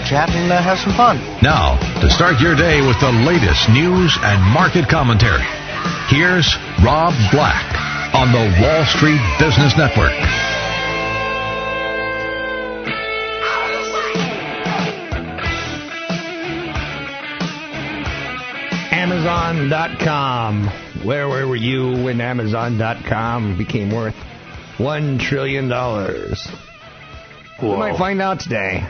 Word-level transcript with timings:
chat 0.00 0.30
and 0.30 0.52
uh, 0.52 0.62
have 0.62 0.78
some 0.78 0.92
fun. 0.94 1.18
Now, 1.42 1.76
to 2.00 2.10
start 2.10 2.40
your 2.40 2.54
day 2.54 2.80
with 2.80 2.98
the 3.00 3.12
latest 3.12 3.68
news 3.70 4.16
and 4.22 4.42
market 4.52 4.88
commentary, 4.88 5.46
here's 6.08 6.56
Rob 6.82 7.14
Black 7.30 7.64
on 8.14 8.32
the 8.32 8.44
Wall 8.60 8.84
Street 8.84 9.20
Business 9.38 9.76
Network. 9.76 10.14
Amazon.com. 18.92 20.68
Where 21.04 21.28
were 21.28 21.56
you 21.56 22.04
when 22.04 22.20
Amazon.com 22.20 23.56
became 23.56 23.90
worth 23.90 24.16
$1 24.78 25.20
trillion? 25.20 25.68
We 27.62 27.76
might 27.76 27.96
find 27.96 28.20
out 28.20 28.40
today. 28.40 28.86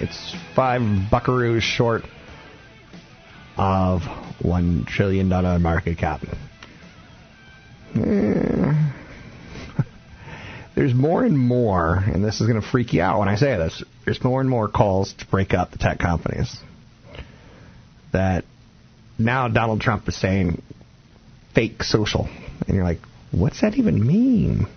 It's 0.00 0.34
five 0.54 0.80
buckaroos 0.80 1.62
short 1.62 2.04
of 3.56 4.02
$1 4.42 4.86
trillion 4.86 5.28
market 5.28 5.98
cap. 5.98 6.22
Eh. 7.96 8.90
There's 10.76 10.94
more 10.94 11.24
and 11.24 11.36
more, 11.36 11.96
and 11.96 12.24
this 12.24 12.40
is 12.40 12.46
going 12.46 12.60
to 12.60 12.66
freak 12.66 12.92
you 12.92 13.02
out 13.02 13.18
when 13.18 13.28
I 13.28 13.34
say 13.34 13.56
this, 13.56 13.82
there's 14.04 14.22
more 14.22 14.40
and 14.40 14.48
more 14.48 14.68
calls 14.68 15.12
to 15.14 15.26
break 15.26 15.52
up 15.52 15.72
the 15.72 15.78
tech 15.78 15.98
companies. 15.98 16.56
That 18.12 18.44
now 19.18 19.48
Donald 19.48 19.80
Trump 19.80 20.06
is 20.06 20.16
saying 20.16 20.62
fake 21.52 21.82
social. 21.82 22.28
And 22.66 22.76
you're 22.76 22.84
like, 22.84 23.00
what's 23.32 23.60
that 23.62 23.74
even 23.74 24.06
mean? 24.06 24.68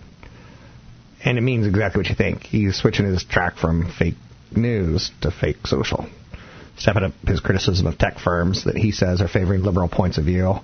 And 1.24 1.38
it 1.38 1.42
means 1.42 1.68
exactly 1.68 2.00
what 2.00 2.08
you 2.08 2.16
think. 2.16 2.42
He's 2.42 2.76
switching 2.76 3.06
his 3.06 3.22
track 3.22 3.56
from 3.56 3.88
fake 3.96 4.16
news 4.56 5.10
to 5.20 5.30
fake 5.30 5.66
social. 5.66 6.06
Stepping 6.76 7.04
up 7.04 7.12
his 7.26 7.40
criticism 7.40 7.86
of 7.86 7.98
tech 7.98 8.18
firms 8.18 8.64
that 8.64 8.76
he 8.76 8.92
says 8.92 9.20
are 9.20 9.28
favoring 9.28 9.62
liberal 9.62 9.88
points 9.88 10.18
of 10.18 10.24
view. 10.24 10.54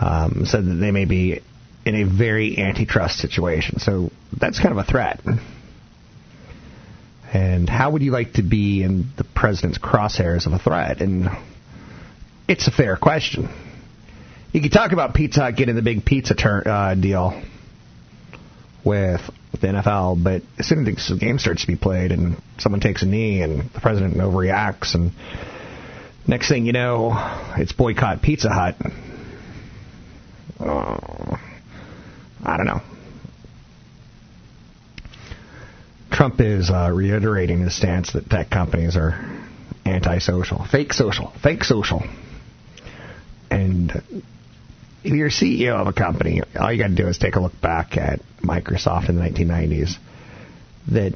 Um, 0.00 0.44
said 0.44 0.64
that 0.64 0.74
they 0.74 0.90
may 0.90 1.04
be 1.04 1.40
in 1.86 1.94
a 1.94 2.04
very 2.04 2.58
antitrust 2.58 3.18
situation. 3.18 3.78
So 3.78 4.10
that's 4.38 4.58
kind 4.58 4.72
of 4.72 4.78
a 4.78 4.84
threat. 4.84 5.20
And 7.32 7.68
how 7.68 7.90
would 7.90 8.02
you 8.02 8.12
like 8.12 8.34
to 8.34 8.42
be 8.42 8.82
in 8.82 9.06
the 9.16 9.24
president's 9.24 9.78
crosshairs 9.78 10.46
of 10.46 10.52
a 10.52 10.58
threat? 10.58 11.00
And 11.00 11.28
it's 12.48 12.68
a 12.68 12.70
fair 12.70 12.96
question. 12.96 13.48
You 14.52 14.62
could 14.62 14.72
talk 14.72 14.92
about 14.92 15.14
Pizza 15.14 15.40
Hut 15.40 15.56
getting 15.56 15.74
the 15.74 15.82
big 15.82 16.04
pizza 16.04 16.34
uh, 16.40 16.94
deal 16.94 17.42
with 18.84 19.20
the 19.60 19.68
NFL, 19.68 20.22
but 20.22 20.42
as 20.58 20.66
soon 20.66 20.86
as 20.86 21.08
the 21.08 21.16
game 21.16 21.38
starts 21.38 21.62
to 21.62 21.66
be 21.66 21.76
played 21.76 22.12
and 22.12 22.36
someone 22.58 22.80
takes 22.80 23.02
a 23.02 23.06
knee 23.06 23.42
and 23.42 23.70
the 23.70 23.80
president 23.80 24.14
overreacts, 24.14 24.94
and 24.94 25.12
next 26.26 26.48
thing 26.48 26.66
you 26.66 26.72
know, 26.72 27.12
it's 27.56 27.72
boycott 27.72 28.22
Pizza 28.22 28.48
Hut. 28.50 28.76
Oh, 30.60 31.38
I 32.44 32.56
don't 32.56 32.66
know. 32.66 32.80
Trump 36.10 36.40
is 36.40 36.70
uh, 36.70 36.90
reiterating 36.92 37.60
his 37.60 37.74
stance 37.74 38.12
that 38.12 38.30
tech 38.30 38.48
companies 38.48 38.96
are 38.96 39.18
antisocial, 39.84 40.64
fake 40.64 40.92
social, 40.92 41.32
fake 41.42 41.64
social. 41.64 42.04
And 43.50 43.92
you're 45.12 45.30
CEO 45.30 45.74
of 45.74 45.86
a 45.86 45.92
company, 45.92 46.42
all 46.58 46.72
you 46.72 46.78
got 46.78 46.88
to 46.88 46.94
do 46.94 47.08
is 47.08 47.18
take 47.18 47.36
a 47.36 47.40
look 47.40 47.60
back 47.60 47.96
at 47.96 48.20
Microsoft 48.42 49.08
in 49.08 49.16
the 49.16 49.22
1990s. 49.22 49.96
That 50.92 51.14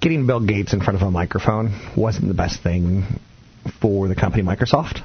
getting 0.00 0.26
Bill 0.26 0.40
Gates 0.40 0.72
in 0.72 0.80
front 0.80 1.00
of 1.00 1.06
a 1.06 1.10
microphone 1.10 1.92
wasn't 1.96 2.28
the 2.28 2.34
best 2.34 2.62
thing 2.62 3.04
for 3.80 4.08
the 4.08 4.14
company 4.14 4.42
Microsoft. 4.42 5.02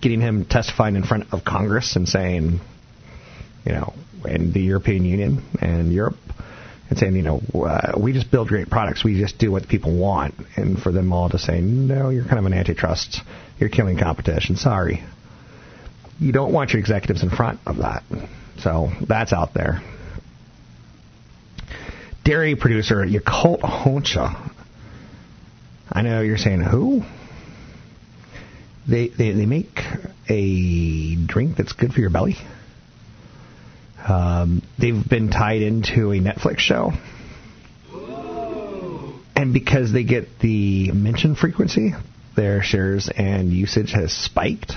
Getting 0.00 0.20
him 0.20 0.44
testifying 0.44 0.96
in 0.96 1.02
front 1.02 1.32
of 1.32 1.44
Congress 1.44 1.96
and 1.96 2.08
saying, 2.08 2.60
you 3.64 3.72
know, 3.72 3.94
and 4.24 4.52
the 4.52 4.60
European 4.60 5.04
Union 5.04 5.42
and 5.60 5.92
Europe, 5.92 6.16
and 6.90 6.98
saying, 6.98 7.16
you 7.16 7.22
know, 7.22 7.40
uh, 7.54 7.98
we 7.98 8.12
just 8.12 8.30
build 8.30 8.48
great 8.48 8.68
products. 8.68 9.02
We 9.02 9.18
just 9.18 9.38
do 9.38 9.50
what 9.50 9.62
the 9.62 9.68
people 9.68 9.96
want. 9.96 10.34
And 10.56 10.78
for 10.78 10.92
them 10.92 11.12
all 11.12 11.30
to 11.30 11.38
say, 11.38 11.60
no, 11.60 12.10
you're 12.10 12.24
kind 12.24 12.38
of 12.38 12.44
an 12.44 12.52
antitrust. 12.52 13.20
You're 13.58 13.70
killing 13.70 13.98
competition. 13.98 14.56
Sorry. 14.56 15.02
You 16.20 16.32
don't 16.32 16.52
want 16.52 16.72
your 16.72 16.80
executives 16.80 17.22
in 17.22 17.30
front 17.30 17.60
of 17.66 17.78
that. 17.78 18.02
So 18.58 18.90
that's 19.06 19.32
out 19.32 19.54
there. 19.54 19.82
Dairy 22.24 22.56
producer 22.56 23.04
Yakult 23.04 23.60
Honsha. 23.60 24.50
I 25.90 26.02
know 26.02 26.22
you're 26.22 26.38
saying 26.38 26.62
who? 26.62 27.02
They, 28.88 29.08
they 29.08 29.32
they 29.32 29.46
make 29.46 29.80
a 30.28 31.16
drink 31.16 31.56
that's 31.56 31.72
good 31.72 31.92
for 31.92 32.00
your 32.00 32.10
belly. 32.10 32.36
Um, 34.06 34.62
they've 34.78 35.08
been 35.08 35.30
tied 35.30 35.62
into 35.62 36.12
a 36.12 36.18
Netflix 36.18 36.58
show. 36.58 36.92
And 39.36 39.52
because 39.52 39.92
they 39.92 40.04
get 40.04 40.38
the 40.38 40.92
mention 40.92 41.34
frequency, 41.34 41.92
their 42.36 42.62
shares 42.62 43.10
and 43.14 43.50
usage 43.52 43.92
has 43.92 44.12
spiked 44.12 44.72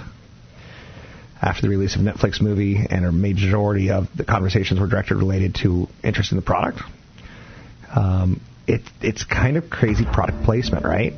after 1.41 1.61
the 1.61 1.69
release 1.69 1.95
of 1.95 2.01
Netflix 2.01 2.41
movie, 2.41 2.77
and 2.89 3.05
a 3.05 3.11
majority 3.11 3.91
of 3.91 4.07
the 4.15 4.25
conversations 4.25 4.79
were 4.79 4.87
directed 4.87 5.15
related 5.15 5.55
to 5.55 5.87
interest 6.03 6.31
in 6.31 6.37
the 6.37 6.41
product. 6.41 6.81
Um, 7.95 8.41
it, 8.67 8.81
it's 9.01 9.23
kind 9.23 9.57
of 9.57 9.69
crazy 9.69 10.05
product 10.05 10.43
placement, 10.43 10.84
right? 10.84 11.13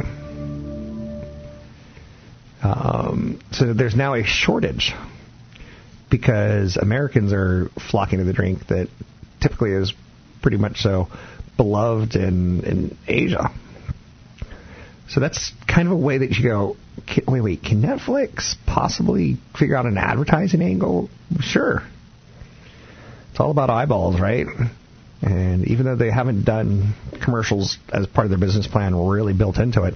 Um, 2.62 3.39
so 3.51 3.74
there's 3.74 3.95
now 3.95 4.13
a 4.16 4.24
shortage 4.24 4.94
because 6.10 6.77
Americans 6.77 7.31
are 7.33 7.69
flocking 7.89 8.19
to 8.19 8.25
the 8.25 8.33
drink 8.33 8.68
that 8.68 8.89
typically 9.42 9.72
is 9.72 9.94
pretty 10.42 10.57
much 10.57 10.81
so 10.81 11.07
beloved 11.57 12.15
in, 12.15 12.63
in 12.63 12.98
Asia. 13.07 13.51
So 15.10 15.19
that's 15.19 15.51
kind 15.68 15.88
of 15.88 15.94
a 15.94 15.98
way 15.98 16.19
that 16.19 16.31
you 16.31 16.44
go, 16.44 16.77
wait, 17.28 17.42
wait, 17.42 17.63
can 17.63 17.81
Netflix 17.81 18.56
possibly 18.66 19.38
figure 19.57 19.75
out 19.75 19.86
an 19.86 19.98
advertising 19.98 20.62
angle? 20.62 21.10
Sure. 21.40 21.84
It's 23.31 23.40
all 23.40 23.51
about 23.51 23.69
eyeballs, 23.69 24.19
right? 24.19 24.48
And 25.22 25.68
even 25.68 25.86
though 25.86 25.96
they 25.96 26.12
haven't 26.12 26.46
done 26.46 26.94
commercials 27.22 27.78
as 27.92 28.07
part 28.07 28.25
of 28.25 28.30
their 28.30 28.40
business 28.40 28.68
plan 28.68 28.96
really 28.96 29.34
built 29.34 29.57
into 29.57 29.84
it, 29.84 29.96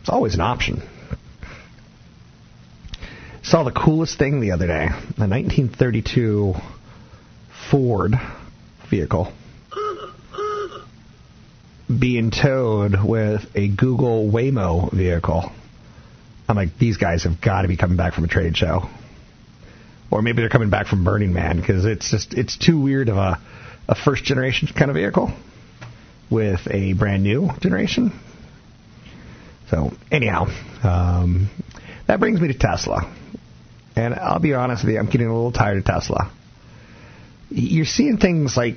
it's 0.00 0.10
always 0.10 0.34
an 0.34 0.40
option. 0.40 0.82
Saw 3.42 3.64
the 3.64 3.72
coolest 3.72 4.18
thing 4.18 4.40
the 4.40 4.52
other 4.52 4.66
day. 4.66 4.84
A 4.84 5.26
1932 5.26 6.54
Ford 7.70 8.14
vehicle. 8.90 9.32
being 11.98 12.30
towed 12.30 13.02
with 13.04 13.44
a 13.54 13.68
Google 13.68 14.30
Waymo 14.30 14.92
vehicle. 14.92 15.52
I'm 16.48 16.56
like, 16.56 16.78
these 16.78 16.96
guys 16.96 17.24
have 17.24 17.40
got 17.40 17.62
to 17.62 17.68
be 17.68 17.76
coming 17.76 17.96
back 17.96 18.14
from 18.14 18.24
a 18.24 18.28
trade 18.28 18.56
show. 18.56 18.88
Or 20.10 20.20
maybe 20.20 20.42
they're 20.42 20.50
coming 20.50 20.70
back 20.70 20.86
from 20.86 21.04
Burning 21.04 21.32
Man 21.32 21.58
because 21.58 21.84
it's 21.84 22.10
just 22.10 22.34
it's 22.34 22.58
too 22.58 22.80
weird 22.80 23.08
of 23.08 23.16
a, 23.16 23.40
a 23.88 23.94
first 23.94 24.24
generation 24.24 24.68
kind 24.76 24.90
of 24.90 24.94
vehicle 24.94 25.32
with 26.30 26.60
a 26.70 26.92
brand 26.92 27.22
new 27.22 27.50
generation. 27.60 28.12
So 29.70 29.92
anyhow, 30.10 30.46
um, 30.82 31.48
that 32.06 32.20
brings 32.20 32.40
me 32.40 32.48
to 32.48 32.58
Tesla. 32.58 33.10
And 33.96 34.14
I'll 34.14 34.38
be 34.38 34.54
honest 34.54 34.84
with 34.84 34.94
you, 34.94 34.98
I'm 34.98 35.06
getting 35.06 35.28
a 35.28 35.34
little 35.34 35.52
tired 35.52 35.78
of 35.78 35.84
Tesla. 35.84 36.30
You're 37.50 37.86
seeing 37.86 38.18
things 38.18 38.56
like 38.56 38.76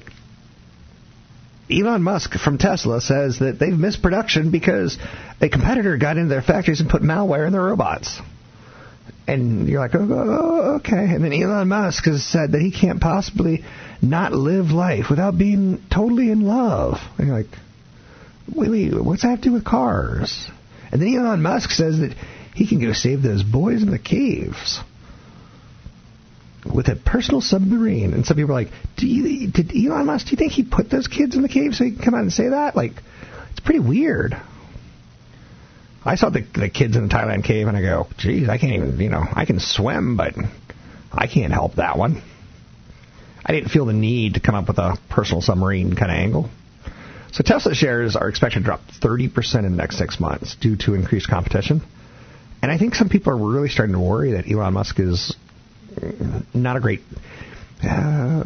Elon 1.70 2.04
Musk 2.04 2.34
from 2.34 2.58
Tesla 2.58 3.02
says 3.02 3.40
that 3.40 3.58
they've 3.58 3.78
missed 3.78 4.02
production 4.02 4.52
because 4.52 4.98
a 5.42 5.50
competitor 5.50 5.98
got 5.98 6.18
into 6.18 6.30
their 6.30 6.44
factories 6.44 6.80
and 6.80 6.90
put 6.90 7.02
malware 7.02 7.48
in 7.48 7.54
their 7.54 7.64
robots. 7.64 8.20
And 9.28 9.68
you're 9.68 9.80
like, 9.80 9.96
oh, 9.96 10.08
oh, 10.08 10.30
oh 10.30 10.76
okay. 10.76 11.16
And 11.16 11.24
then 11.24 11.34
Elon 11.34 11.68
Musk 11.68 12.06
has 12.06 12.24
said 12.24 12.52
that 12.52 12.62
he 12.62 12.72
can't 12.72 13.02
possibly 13.02 13.64
not 14.02 14.32
live 14.32 14.68
life 14.68 15.06
without 15.10 15.38
being 15.38 15.82
totally 15.92 16.30
in 16.30 16.42
love. 16.42 17.00
And 17.18 17.28
you're 17.28 17.38
like, 17.38 17.58
wait, 18.54 18.70
wait, 18.70 19.04
what's 19.04 19.24
that 19.24 19.30
have 19.30 19.42
to 19.42 19.50
do 19.50 19.54
with 19.54 19.66
cars? 19.66 20.48
And 20.92 21.02
then 21.02 21.16
Elon 21.16 21.42
Musk 21.42 21.72
says 21.72 22.00
that 22.00 22.16
he 22.54 22.68
can 22.68 22.80
go 22.80 22.94
save 22.94 23.24
those 23.24 23.42
boys 23.42 23.82
in 23.82 23.90
the 23.90 23.98
caves 23.98 24.82
with 26.66 26.88
a 26.88 26.96
personal 26.96 27.42
submarine. 27.42 28.14
And 28.14 28.26
some 28.26 28.38
people 28.38 28.52
are 28.52 28.62
like, 28.62 28.72
do 28.98 29.08
you, 29.08 29.50
did 29.52 29.72
Elon 29.76 30.06
Musk, 30.06 30.28
do 30.28 30.32
you 30.32 30.38
think 30.38 30.52
he 30.52 30.64
put 30.64 30.90
those 30.90 31.08
kids 31.08 31.36
in 31.36 31.42
the 31.42 31.50
cave 31.50 31.76
so 31.76 31.84
he 31.84 31.92
can 31.92 32.04
come 32.04 32.16
out 32.16 32.22
and 32.22 32.34
say 32.34 32.50
that? 32.50 32.76
Like, 32.76 32.94
it's 33.52 33.60
pretty 33.60 33.80
weird. 33.80 34.36
I 36.04 36.16
saw 36.16 36.30
the, 36.30 36.46
the 36.54 36.70
kids 36.70 36.96
in 36.96 37.08
the 37.08 37.14
Thailand 37.14 37.44
cave 37.44 37.68
and 37.68 37.76
I 37.76 37.82
go, 37.82 38.08
geez, 38.18 38.48
I 38.48 38.58
can't 38.58 38.74
even, 38.74 39.00
you 39.00 39.10
know, 39.10 39.24
I 39.34 39.46
can 39.46 39.60
swim, 39.60 40.18
but 40.18 40.36
I 41.12 41.28
can't 41.28 41.52
help 41.52 41.76
that 41.76 41.98
one. 41.98 42.22
I 43.44 43.54
didn't 43.54 43.70
feel 43.70 43.86
the 43.86 43.94
need 43.94 44.36
to 44.36 44.40
come 44.40 44.56
up 44.56 44.68
with 44.68 44.78
a 44.78 44.98
personal 45.10 45.42
submarine 45.42 45.96
kind 45.96 46.12
of 46.12 46.18
angle. 46.18 46.50
So 47.32 47.44
Tesla 47.44 47.76
shares 47.76 48.16
are 48.16 48.30
expected 48.30 48.60
to 48.60 48.66
drop 48.66 48.82
30% 49.02 49.56
in 49.58 49.64
the 49.64 49.70
next 49.72 49.98
six 49.98 50.20
months 50.20 50.56
due 50.56 50.78
to 50.78 50.94
increased 50.94 51.28
competition. 51.28 51.82
And 52.62 52.72
I 52.72 52.78
think 52.78 52.96
some 52.96 53.10
people 53.10 53.34
are 53.34 53.52
really 53.52 53.70
starting 53.70 53.94
to 53.94 54.00
worry 54.00 54.32
that 54.32 54.50
Elon 54.50 54.74
Musk 54.74 55.00
is 55.00 55.36
not 56.54 56.78
a 56.78 56.80
great. 56.80 57.02
Uh, 57.84 58.44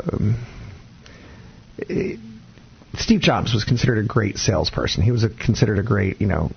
Steve 2.95 3.21
Jobs 3.21 3.53
was 3.53 3.63
considered 3.63 3.99
a 3.99 4.07
great 4.07 4.37
salesperson. 4.37 5.03
He 5.03 5.11
was 5.11 5.23
a, 5.23 5.29
considered 5.29 5.79
a 5.79 5.83
great, 5.83 6.19
you 6.19 6.27
know, 6.27 6.51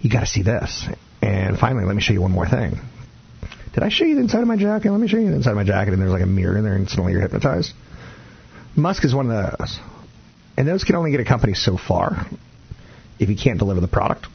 you 0.00 0.10
got 0.10 0.20
to 0.20 0.26
see 0.26 0.42
this. 0.42 0.86
And 1.20 1.58
finally, 1.58 1.84
let 1.84 1.96
me 1.96 2.02
show 2.02 2.12
you 2.12 2.22
one 2.22 2.32
more 2.32 2.48
thing. 2.48 2.78
Did 3.74 3.82
I 3.82 3.88
show 3.88 4.04
you 4.04 4.14
the 4.14 4.20
inside 4.20 4.40
of 4.40 4.46
my 4.46 4.56
jacket? 4.56 4.90
Let 4.90 5.00
me 5.00 5.08
show 5.08 5.18
you 5.18 5.30
the 5.30 5.36
inside 5.36 5.50
of 5.50 5.56
my 5.56 5.64
jacket, 5.64 5.92
and 5.92 6.00
there's 6.00 6.12
like 6.12 6.22
a 6.22 6.26
mirror 6.26 6.56
in 6.56 6.64
there, 6.64 6.74
and 6.74 6.88
suddenly 6.88 7.12
you're 7.12 7.22
hypnotized. 7.22 7.72
Musk 8.76 9.04
is 9.04 9.14
one 9.14 9.30
of 9.30 9.58
those. 9.58 9.78
And 10.56 10.68
those 10.68 10.84
can 10.84 10.94
only 10.94 11.10
get 11.10 11.20
a 11.20 11.24
company 11.24 11.54
so 11.54 11.76
far 11.76 12.26
if 13.18 13.28
you 13.28 13.36
can't 13.36 13.58
deliver 13.58 13.80
the 13.80 13.88
product. 13.88 14.26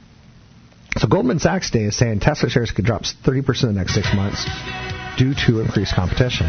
So 0.97 1.07
Goldman 1.07 1.39
Sachs 1.39 1.71
today 1.71 1.85
is 1.85 1.97
saying 1.97 2.19
Tesla 2.19 2.50
shares 2.50 2.71
could 2.71 2.85
drop 2.85 3.03
30% 3.03 3.63
in 3.63 3.69
the 3.69 3.80
next 3.80 3.94
six 3.94 4.13
months 4.13 4.45
due 5.19 5.33
to 5.33 5.60
increased 5.60 5.94
competition. 5.94 6.48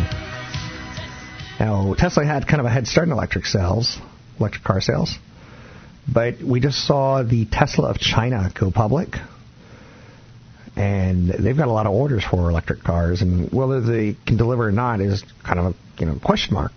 Now, 1.58 1.92
Tesla 1.98 2.24
had 2.24 2.46
kind 2.46 2.60
of 2.60 2.66
a 2.66 2.70
head 2.70 2.86
start 2.86 3.08
in 3.08 3.12
electric 3.12 3.44
sales, 3.44 3.98
electric 4.38 4.62
car 4.62 4.80
sales, 4.80 5.18
but 6.10 6.40
we 6.40 6.60
just 6.60 6.86
saw 6.86 7.24
the 7.24 7.46
Tesla 7.46 7.90
of 7.90 7.98
China 7.98 8.50
go 8.58 8.70
public, 8.70 9.16
and 10.76 11.28
they've 11.28 11.56
got 11.56 11.66
a 11.66 11.72
lot 11.72 11.86
of 11.86 11.92
orders 11.92 12.22
for 12.24 12.48
electric 12.48 12.84
cars, 12.84 13.22
and 13.22 13.52
whether 13.52 13.80
they 13.80 14.16
can 14.24 14.36
deliver 14.36 14.68
or 14.68 14.72
not 14.72 15.00
is 15.00 15.24
kind 15.44 15.58
of 15.58 15.64
a 15.66 15.74
you 15.98 16.06
know 16.06 16.20
question 16.24 16.54
mark. 16.54 16.70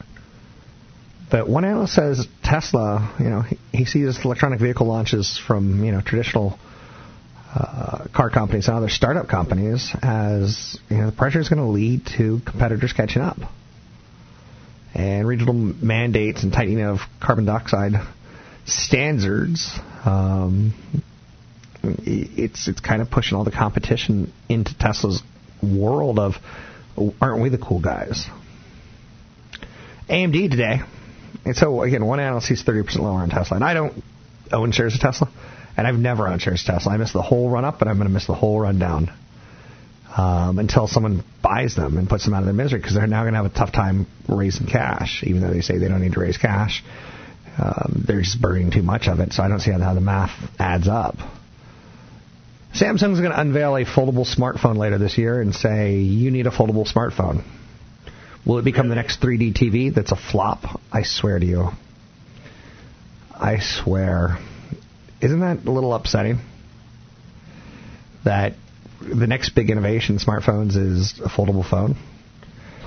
But 1.29 1.47
one 1.47 1.63
analyst 1.63 1.93
says 1.93 2.27
Tesla, 2.43 3.15
you 3.19 3.29
know, 3.29 3.41
he, 3.41 3.59
he 3.71 3.85
sees 3.85 4.25
electronic 4.25 4.59
vehicle 4.59 4.87
launches 4.87 5.39
from 5.47 5.83
you 5.83 5.91
know 5.91 6.01
traditional 6.01 6.57
uh, 7.53 8.05
car 8.13 8.29
companies 8.29 8.67
and 8.67 8.75
other 8.75 8.89
startup 8.89 9.27
companies 9.27 9.95
as 10.01 10.79
you 10.89 10.97
know 10.97 11.11
the 11.11 11.15
pressure 11.15 11.39
is 11.39 11.49
going 11.49 11.59
to 11.59 11.67
lead 11.67 12.05
to 12.17 12.39
competitors 12.45 12.93
catching 12.93 13.21
up. 13.21 13.37
And 14.95 15.27
regional 15.27 15.53
mandates 15.53 16.43
and 16.43 16.51
tightening 16.51 16.83
of 16.83 16.99
carbon 17.21 17.45
dioxide 17.45 17.93
standards 18.65 19.71
um, 20.05 20.73
it's 21.83 22.67
it's 22.67 22.79
kind 22.79 23.01
of 23.01 23.11
pushing 23.11 23.37
all 23.37 23.43
the 23.43 23.51
competition 23.51 24.33
into 24.49 24.75
Tesla's 24.77 25.21
world 25.61 26.17
of 26.17 26.35
aren't 27.21 27.41
we 27.43 27.49
the 27.49 27.57
cool 27.57 27.79
guys? 27.79 28.25
AMD 30.09 30.49
today. 30.49 30.79
And 31.45 31.55
so 31.55 31.83
again 31.83 32.05
one 32.05 32.19
analyst 32.19 32.47
sees 32.47 32.63
30% 32.63 32.97
lower 32.99 33.19
on 33.19 33.29
Tesla. 33.29 33.55
And 33.55 33.63
I 33.63 33.73
don't 33.73 34.03
own 34.51 34.71
shares 34.71 34.95
of 34.95 35.01
Tesla 35.01 35.29
and 35.75 35.87
I've 35.87 35.97
never 35.97 36.27
of 36.27 36.39
Tesla. 36.39 36.93
I 36.93 36.97
missed 36.97 37.13
the 37.13 37.21
whole 37.21 37.49
run 37.49 37.65
up, 37.65 37.79
but 37.79 37.87
I'm 37.87 37.97
going 37.97 38.07
to 38.07 38.13
miss 38.13 38.27
the 38.27 38.35
whole 38.35 38.59
run 38.59 38.79
down 38.79 39.11
um, 40.15 40.59
until 40.59 40.87
someone 40.87 41.23
buys 41.41 41.75
them 41.75 41.97
and 41.97 42.07
puts 42.07 42.25
them 42.25 42.33
out 42.33 42.39
of 42.39 42.45
their 42.45 42.53
misery 42.53 42.79
because 42.79 42.95
they're 42.95 43.07
now 43.07 43.23
going 43.23 43.33
to 43.33 43.41
have 43.41 43.51
a 43.51 43.55
tough 43.55 43.71
time 43.71 44.05
raising 44.27 44.67
cash, 44.67 45.23
even 45.25 45.41
though 45.41 45.51
they 45.51 45.61
say 45.61 45.77
they 45.77 45.87
don't 45.87 46.01
need 46.01 46.13
to 46.13 46.19
raise 46.19 46.37
cash. 46.37 46.83
Um, 47.57 48.03
they're 48.07 48.21
just 48.21 48.41
burning 48.41 48.71
too 48.71 48.83
much 48.83 49.07
of 49.07 49.19
it, 49.19 49.33
so 49.33 49.43
I 49.43 49.47
don't 49.47 49.59
see 49.59 49.71
how 49.71 49.93
the 49.93 50.01
math 50.01 50.31
adds 50.59 50.87
up. 50.87 51.15
Samsung's 52.73 53.19
going 53.19 53.31
to 53.31 53.39
unveil 53.39 53.75
a 53.75 53.85
foldable 53.85 54.25
smartphone 54.25 54.77
later 54.77 54.97
this 54.97 55.17
year 55.17 55.39
and 55.39 55.53
say, 55.53 55.97
you 55.97 56.31
need 56.31 56.47
a 56.47 56.51
foldable 56.51 56.91
smartphone. 56.91 57.43
Will 58.45 58.57
it 58.57 58.65
become 58.65 58.89
the 58.89 58.95
next 58.95 59.21
3D 59.21 59.53
TV 59.53 59.93
that's 59.93 60.11
a 60.11 60.15
flop? 60.15 60.81
I 60.91 61.03
swear 61.03 61.37
to 61.37 61.45
you. 61.45 61.69
I 63.31 63.59
swear. 63.59 64.39
Isn't 65.23 65.39
that 65.39 65.65
a 65.65 65.71
little 65.71 65.93
upsetting? 65.93 66.39
That 68.25 68.55
the 68.99 69.25
next 69.25 69.51
big 69.51 69.69
innovation 69.69 70.15
in 70.15 70.19
smartphones 70.19 70.75
is 70.75 71.21
a 71.23 71.29
foldable 71.29 71.67
phone. 71.67 71.95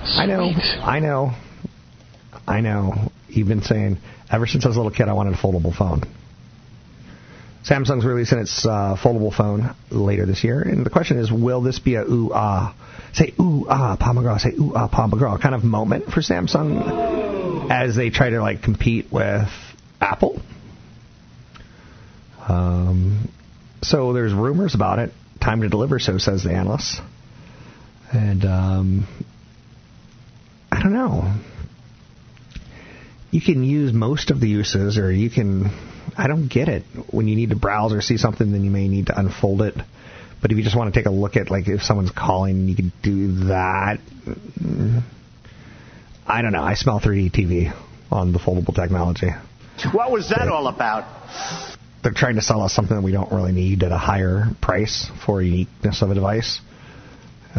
Sweet. 0.03 0.19
I 0.19 0.25
know, 0.27 0.51
I 0.83 0.99
know, 0.99 1.31
I 2.47 2.61
know. 2.61 3.11
You've 3.27 3.47
been 3.47 3.63
saying 3.63 3.97
ever 4.31 4.45
since 4.45 4.65
I 4.65 4.67
was 4.67 4.77
a 4.77 4.79
little 4.79 4.95
kid, 4.95 5.07
I 5.07 5.13
wanted 5.13 5.33
a 5.33 5.37
foldable 5.37 5.75
phone. 5.75 6.03
Samsung's 7.63 8.05
releasing 8.05 8.37
its 8.37 8.65
uh, 8.65 8.95
foldable 9.01 9.33
phone 9.33 9.75
later 9.89 10.27
this 10.27 10.43
year, 10.43 10.61
and 10.61 10.85
the 10.85 10.91
question 10.91 11.17
is, 11.17 11.31
will 11.31 11.61
this 11.61 11.79
be 11.79 11.95
a 11.95 12.03
ooh 12.03 12.31
ah, 12.31 12.75
say 13.13 13.33
ooh 13.39 13.65
ah, 13.67 13.97
Pa 13.99 14.13
McGraw, 14.13 14.39
say 14.39 14.51
ooh 14.51 14.73
ah, 14.75 14.87
Pa 14.87 15.07
McGraw 15.07 15.41
kind 15.41 15.55
of 15.55 15.63
moment 15.63 16.05
for 16.05 16.21
Samsung 16.21 17.71
as 17.71 17.95
they 17.95 18.11
try 18.11 18.29
to 18.29 18.41
like 18.41 18.61
compete 18.61 19.11
with 19.11 19.49
Apple? 19.99 20.39
Um, 22.47 23.29
so 23.81 24.13
there's 24.13 24.33
rumors 24.33 24.75
about 24.75 24.99
it. 24.99 25.11
Time 25.41 25.61
to 25.61 25.69
deliver, 25.69 25.99
so 25.99 26.17
says 26.17 26.43
the 26.43 26.51
analyst. 26.51 26.99
And 28.11 28.45
um, 28.45 29.07
I 30.71 30.81
don't 30.81 30.93
know. 30.93 31.33
You 33.31 33.41
can 33.41 33.63
use 33.63 33.93
most 33.93 34.31
of 34.31 34.39
the 34.39 34.47
uses, 34.47 34.97
or 34.97 35.11
you 35.11 35.29
can. 35.29 35.65
I 36.17 36.27
don't 36.27 36.47
get 36.47 36.69
it. 36.69 36.83
When 37.11 37.27
you 37.27 37.35
need 37.35 37.49
to 37.49 37.55
browse 37.55 37.93
or 37.93 38.01
see 38.01 38.17
something, 38.17 38.51
then 38.51 38.63
you 38.63 38.71
may 38.71 38.87
need 38.87 39.07
to 39.07 39.19
unfold 39.19 39.61
it. 39.61 39.75
But 40.41 40.51
if 40.51 40.57
you 40.57 40.63
just 40.63 40.77
want 40.77 40.93
to 40.93 40.99
take 40.99 41.07
a 41.07 41.11
look 41.11 41.35
at, 41.35 41.49
like, 41.51 41.67
if 41.67 41.83
someone's 41.83 42.11
calling, 42.11 42.67
you 42.67 42.75
can 42.75 42.93
do 43.03 43.45
that. 43.47 43.99
I 46.27 46.41
don't 46.41 46.51
know. 46.51 46.63
I 46.63 46.75
smell 46.75 46.99
3D 46.99 47.31
TV 47.31 47.73
on 48.11 48.33
the 48.33 48.39
foldable 48.39 48.75
technology. 48.75 49.29
What 49.91 50.11
was 50.11 50.29
that 50.29 50.47
all 50.47 50.67
about? 50.67 51.05
They're 52.03 52.13
trying 52.13 52.35
to 52.35 52.41
sell 52.41 52.61
us 52.61 52.73
something 52.73 52.95
that 52.95 53.03
we 53.03 53.11
don't 53.11 53.31
really 53.31 53.51
need 53.51 53.83
at 53.83 53.91
a 53.91 53.97
higher 53.97 54.45
price 54.61 55.09
for 55.25 55.41
uniqueness 55.41 56.01
of 56.01 56.11
a 56.11 56.15
device. 56.15 56.59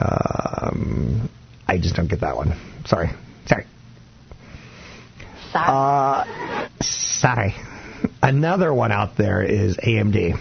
Um, 0.00 1.28
I 1.66 1.78
just 1.78 1.97
don't 1.97 2.09
get 2.09 2.21
that 2.21 2.37
one. 2.37 2.54
Sorry. 2.87 3.11
Sorry. 3.47 3.66
Sorry. 5.52 5.66
Uh, 5.66 6.68
sorry. 6.80 7.54
Another 8.23 8.73
one 8.73 8.92
out 8.92 9.16
there 9.16 9.42
is 9.42 9.76
AMD. 9.76 10.38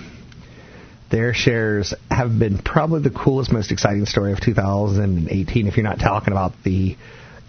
Their 1.09 1.33
shares 1.33 1.93
have 2.11 2.37
been 2.37 2.57
probably 2.57 3.01
the 3.01 3.09
coolest, 3.09 3.51
most 3.51 3.71
exciting 3.71 4.05
story 4.05 4.33
of 4.33 4.41
2018 4.41 5.67
if 5.67 5.77
you're 5.77 5.83
not 5.83 5.99
talking 5.99 6.33
about 6.33 6.51
the 6.63 6.97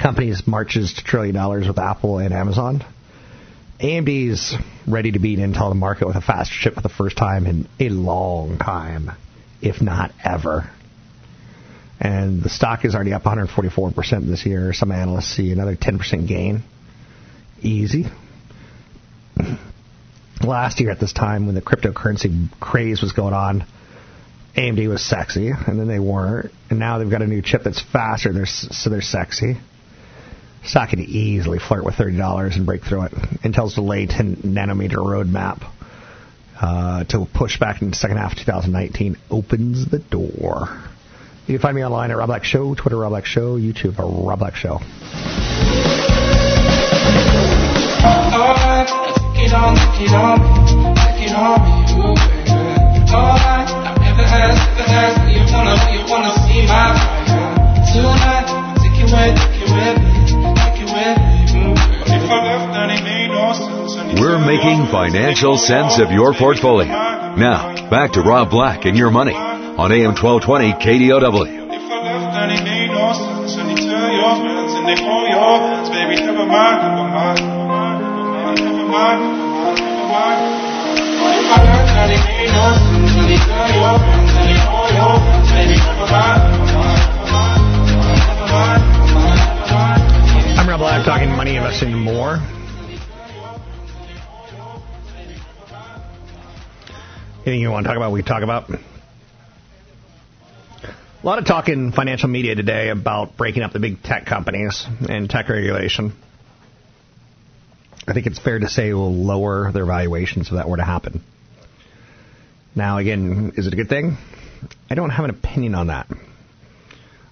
company's 0.00 0.46
marches 0.46 0.94
to 0.94 1.04
trillion 1.04 1.34
dollars 1.34 1.66
with 1.66 1.78
Apple 1.78 2.18
and 2.18 2.32
Amazon. 2.32 2.84
AMD's 3.80 4.56
ready 4.86 5.12
to 5.12 5.18
beat 5.18 5.38
Intel 5.38 5.70
to 5.70 5.74
market 5.74 6.06
with 6.06 6.16
a 6.16 6.20
faster 6.20 6.54
chip 6.58 6.74
for 6.74 6.80
the 6.80 6.88
first 6.88 7.16
time 7.16 7.46
in 7.46 7.68
a 7.78 7.88
long 7.90 8.58
time, 8.58 9.12
if 9.62 9.80
not 9.80 10.12
ever. 10.24 10.68
And 12.00 12.42
the 12.42 12.48
stock 12.48 12.84
is 12.84 12.94
already 12.94 13.12
up 13.12 13.22
144% 13.22 14.26
this 14.26 14.44
year. 14.46 14.72
Some 14.72 14.90
analysts 14.90 15.36
see 15.36 15.52
another 15.52 15.76
10% 15.76 16.26
gain. 16.26 16.62
Easy. 17.60 18.06
last 20.42 20.80
year 20.80 20.90
at 20.90 21.00
this 21.00 21.12
time 21.12 21.46
when 21.46 21.54
the 21.54 21.62
cryptocurrency 21.62 22.48
craze 22.60 23.02
was 23.02 23.12
going 23.12 23.34
on, 23.34 23.64
AMD 24.56 24.88
was 24.88 25.04
sexy, 25.04 25.50
and 25.50 25.78
then 25.78 25.86
they 25.86 25.98
weren't, 26.00 26.52
and 26.70 26.78
now 26.78 26.98
they've 26.98 27.10
got 27.10 27.22
a 27.22 27.26
new 27.26 27.42
chip 27.42 27.62
that's 27.62 27.80
faster, 27.80 28.44
so 28.46 28.90
they're 28.90 29.00
sexy. 29.00 29.56
Stock 30.64 30.90
can 30.90 31.00
easily 31.00 31.58
flirt 31.58 31.84
with 31.84 31.94
$30 31.94 32.56
and 32.56 32.66
break 32.66 32.84
through 32.84 33.04
it. 33.04 33.12
Intel's 33.42 33.74
delayed 33.74 34.10
10 34.10 34.36
nanometer 34.36 34.96
roadmap 34.96 35.62
uh, 36.60 37.04
to 37.04 37.26
push 37.32 37.58
back 37.58 37.80
in 37.82 37.90
the 37.90 37.96
second 37.96 38.16
half 38.16 38.32
of 38.32 38.38
2019 38.38 39.16
opens 39.30 39.88
the 39.90 39.98
door. 39.98 40.68
You 41.46 41.54
can 41.54 41.62
find 41.62 41.74
me 41.74 41.84
online 41.84 42.10
at 42.10 42.18
Rob 42.18 42.26
Black 42.26 42.44
Show, 42.44 42.74
Twitter 42.74 42.98
Rob 42.98 43.10
Black 43.10 43.24
Show, 43.24 43.56
YouTube 43.56 43.96
Rob 43.98 44.38
Black 44.38 44.54
Show. 44.54 44.80
We're 64.28 64.44
making 64.44 64.88
financial 64.88 65.56
sense 65.56 65.98
of 65.98 66.10
your 66.10 66.34
portfolio. 66.34 66.92
Now, 66.92 67.88
back 67.88 68.12
to 68.12 68.20
Rob 68.20 68.50
Black 68.50 68.84
and 68.84 68.94
your 68.94 69.10
money 69.10 69.32
on 69.32 69.90
AM 69.90 70.12
1220 70.12 70.72
KDOW. 70.74 71.48
I'm 90.58 90.68
Rob 90.68 90.80
Black, 90.80 91.06
talking 91.06 91.30
money, 91.30 91.56
investing, 91.56 91.94
more. 91.94 92.42
Anything 97.48 97.62
you 97.62 97.70
want 97.70 97.84
to 97.84 97.88
talk 97.88 97.96
about, 97.96 98.12
we 98.12 98.22
talk 98.22 98.42
about. 98.42 98.68
A 98.68 98.78
lot 101.22 101.38
of 101.38 101.46
talk 101.46 101.70
in 101.70 101.92
financial 101.92 102.28
media 102.28 102.54
today 102.54 102.90
about 102.90 103.38
breaking 103.38 103.62
up 103.62 103.72
the 103.72 103.78
big 103.78 104.02
tech 104.02 104.26
companies 104.26 104.86
and 105.08 105.30
tech 105.30 105.48
regulation. 105.48 106.12
I 108.06 108.12
think 108.12 108.26
it's 108.26 108.38
fair 108.38 108.58
to 108.58 108.68
say 108.68 108.90
it 108.90 108.92
will 108.92 109.14
lower 109.14 109.72
their 109.72 109.86
valuations 109.86 110.48
if 110.48 110.52
that 110.56 110.68
were 110.68 110.76
to 110.76 110.84
happen. 110.84 111.22
Now, 112.74 112.98
again, 112.98 113.54
is 113.56 113.66
it 113.66 113.72
a 113.72 113.76
good 113.76 113.88
thing? 113.88 114.18
I 114.90 114.94
don't 114.94 115.08
have 115.08 115.24
an 115.24 115.30
opinion 115.30 115.74
on 115.74 115.86
that. 115.86 116.06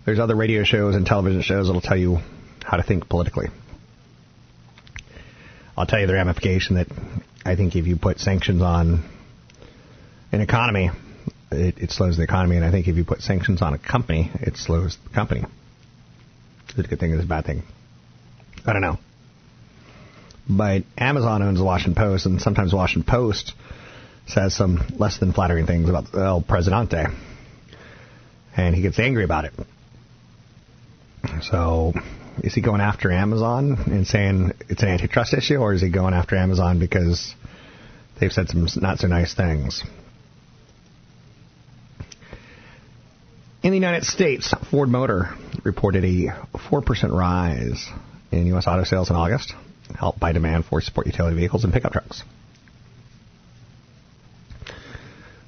There's 0.07 0.19
other 0.19 0.35
radio 0.35 0.65
shows 0.65 0.95
and 0.95 1.05
television 1.05 1.43
shows 1.43 1.67
that'll 1.67 1.83
tell 1.83 1.99
you 1.99 2.21
how 2.65 2.79
to 2.79 2.83
think 2.83 3.11
politically. 3.11 3.49
I'll 5.77 5.85
tell 5.85 6.01
you 6.01 6.07
the 6.07 6.15
ramification 6.15 6.77
that 6.77 6.87
I 7.45 7.55
think 7.55 7.77
if 7.77 7.87
you 7.87 7.97
put 7.97 8.19
sanctions 8.19 8.63
on 8.63 9.11
an 10.33 10.41
economy, 10.41 10.91
it, 11.51 11.79
it, 11.79 11.91
slows 11.91 12.17
the 12.17 12.23
economy, 12.23 12.57
and 12.57 12.65
I 12.65 12.71
think 12.71 12.89
if 12.89 12.97
you 12.97 13.05
put 13.05 13.23
sanctions 13.23 13.63
on 13.63 13.75
a 13.75 13.79
company, 13.79 14.31
it 14.35 14.57
slows 14.57 14.99
the 15.05 15.15
company. 15.15 15.45
Is 16.71 16.79
it 16.79 16.87
a 16.87 16.89
good 16.89 17.01
thing? 17.01 17.13
Is 17.13 17.21
it 17.21 17.25
a 17.25 17.29
bad 17.29 17.45
thing? 17.45 17.63
I 18.67 18.73
don't 18.73 18.83
know. 18.83 18.99
But 20.49 20.85
Amazon 20.99 21.43
owns 21.43 21.59
the 21.59 21.65
Washington 21.65 21.95
Post, 21.95 22.27
and 22.27 22.41
sometimes 22.41 22.71
the 22.71 22.77
Washington 22.77 23.11
Post 23.11 23.53
says 24.27 24.55
some 24.55 24.85
less 24.99 25.19
than 25.19 25.33
flattering 25.33 25.67
things 25.67 25.89
about 25.89 26.15
El 26.15 26.43
Presidente, 26.43 27.07
and 28.57 28.75
he 28.75 28.83
gets 28.83 28.99
angry 28.99 29.25
about 29.25 29.45
it. 29.45 29.53
So, 31.43 31.93
is 32.43 32.55
he 32.55 32.61
going 32.61 32.81
after 32.81 33.11
Amazon 33.11 33.77
and 33.87 34.07
saying 34.07 34.53
it's 34.69 34.83
an 34.83 34.89
antitrust 34.89 35.35
issue, 35.35 35.57
or 35.57 35.73
is 35.73 35.81
he 35.81 35.91
going 35.91 36.15
after 36.15 36.37
Amazon 36.37 36.79
because 36.79 37.35
they've 38.21 38.33
said 38.33 38.49
some 38.49 38.67
not 38.77 38.99
so 38.99 39.09
nice 39.09 39.35
things? 39.35 39.83
In 43.67 43.73
the 43.73 43.79
United 43.79 44.05
States, 44.05 44.55
Ford 44.71 44.89
Motor 44.89 45.35
reported 45.65 46.05
a 46.05 46.29
4% 46.71 47.11
rise 47.11 47.89
in 48.31 48.47
U.S. 48.47 48.69
auto 48.69 48.85
sales 48.85 49.11
in 49.11 49.17
August, 49.17 49.55
helped 49.93 50.21
by 50.21 50.31
demand 50.31 50.67
for 50.67 50.81
sport 50.81 51.09
utility 51.09 51.35
vehicles 51.35 51.65
and 51.65 51.73
pickup 51.73 51.91
trucks. 51.91 52.23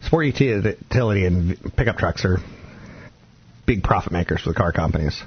Sport 0.02 0.26
utility 0.26 1.26
and 1.26 1.56
pickup 1.76 1.96
trucks 1.96 2.24
are 2.24 2.38
big 3.66 3.84
profit 3.84 4.10
makers 4.10 4.42
for 4.42 4.48
the 4.48 4.56
car 4.56 4.72
companies. 4.72 5.22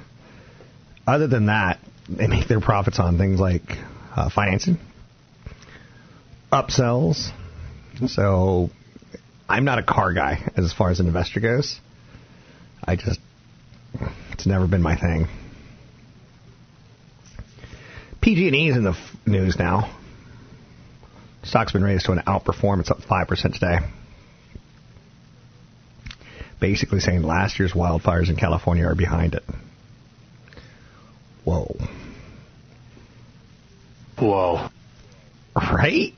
Other 1.06 1.28
than 1.28 1.46
that, 1.46 1.78
they 2.10 2.26
make 2.26 2.46
their 2.46 2.60
profits 2.60 2.98
on 2.98 3.16
things 3.16 3.40
like 3.40 3.62
uh, 4.14 4.28
financing, 4.28 4.78
upsells. 6.52 7.30
So 8.06 8.68
I'm 9.48 9.64
not 9.64 9.78
a 9.78 9.82
car 9.82 10.12
guy 10.12 10.52
as 10.58 10.74
far 10.74 10.90
as 10.90 11.00
an 11.00 11.06
investor 11.06 11.40
goes. 11.40 11.80
I 12.84 12.96
just, 12.96 13.20
it's 14.32 14.46
never 14.46 14.66
been 14.66 14.82
my 14.82 14.96
thing. 14.96 15.28
PG&E 18.20 18.68
is 18.68 18.76
in 18.76 18.84
the 18.84 18.90
f- 18.90 19.16
news 19.26 19.58
now. 19.58 19.92
Stock's 21.42 21.72
been 21.72 21.82
raised 21.82 22.06
to 22.06 22.12
an 22.12 22.20
outperform. 22.20 22.80
It's 22.80 22.90
up 22.90 23.00
5% 23.00 23.54
today. 23.54 23.78
Basically 26.60 27.00
saying 27.00 27.22
last 27.22 27.58
year's 27.58 27.72
wildfires 27.72 28.28
in 28.30 28.36
California 28.36 28.86
are 28.86 28.94
behind 28.94 29.34
it. 29.34 29.42
Whoa. 31.44 31.76
Whoa. 34.18 34.68
Right? 35.56 36.14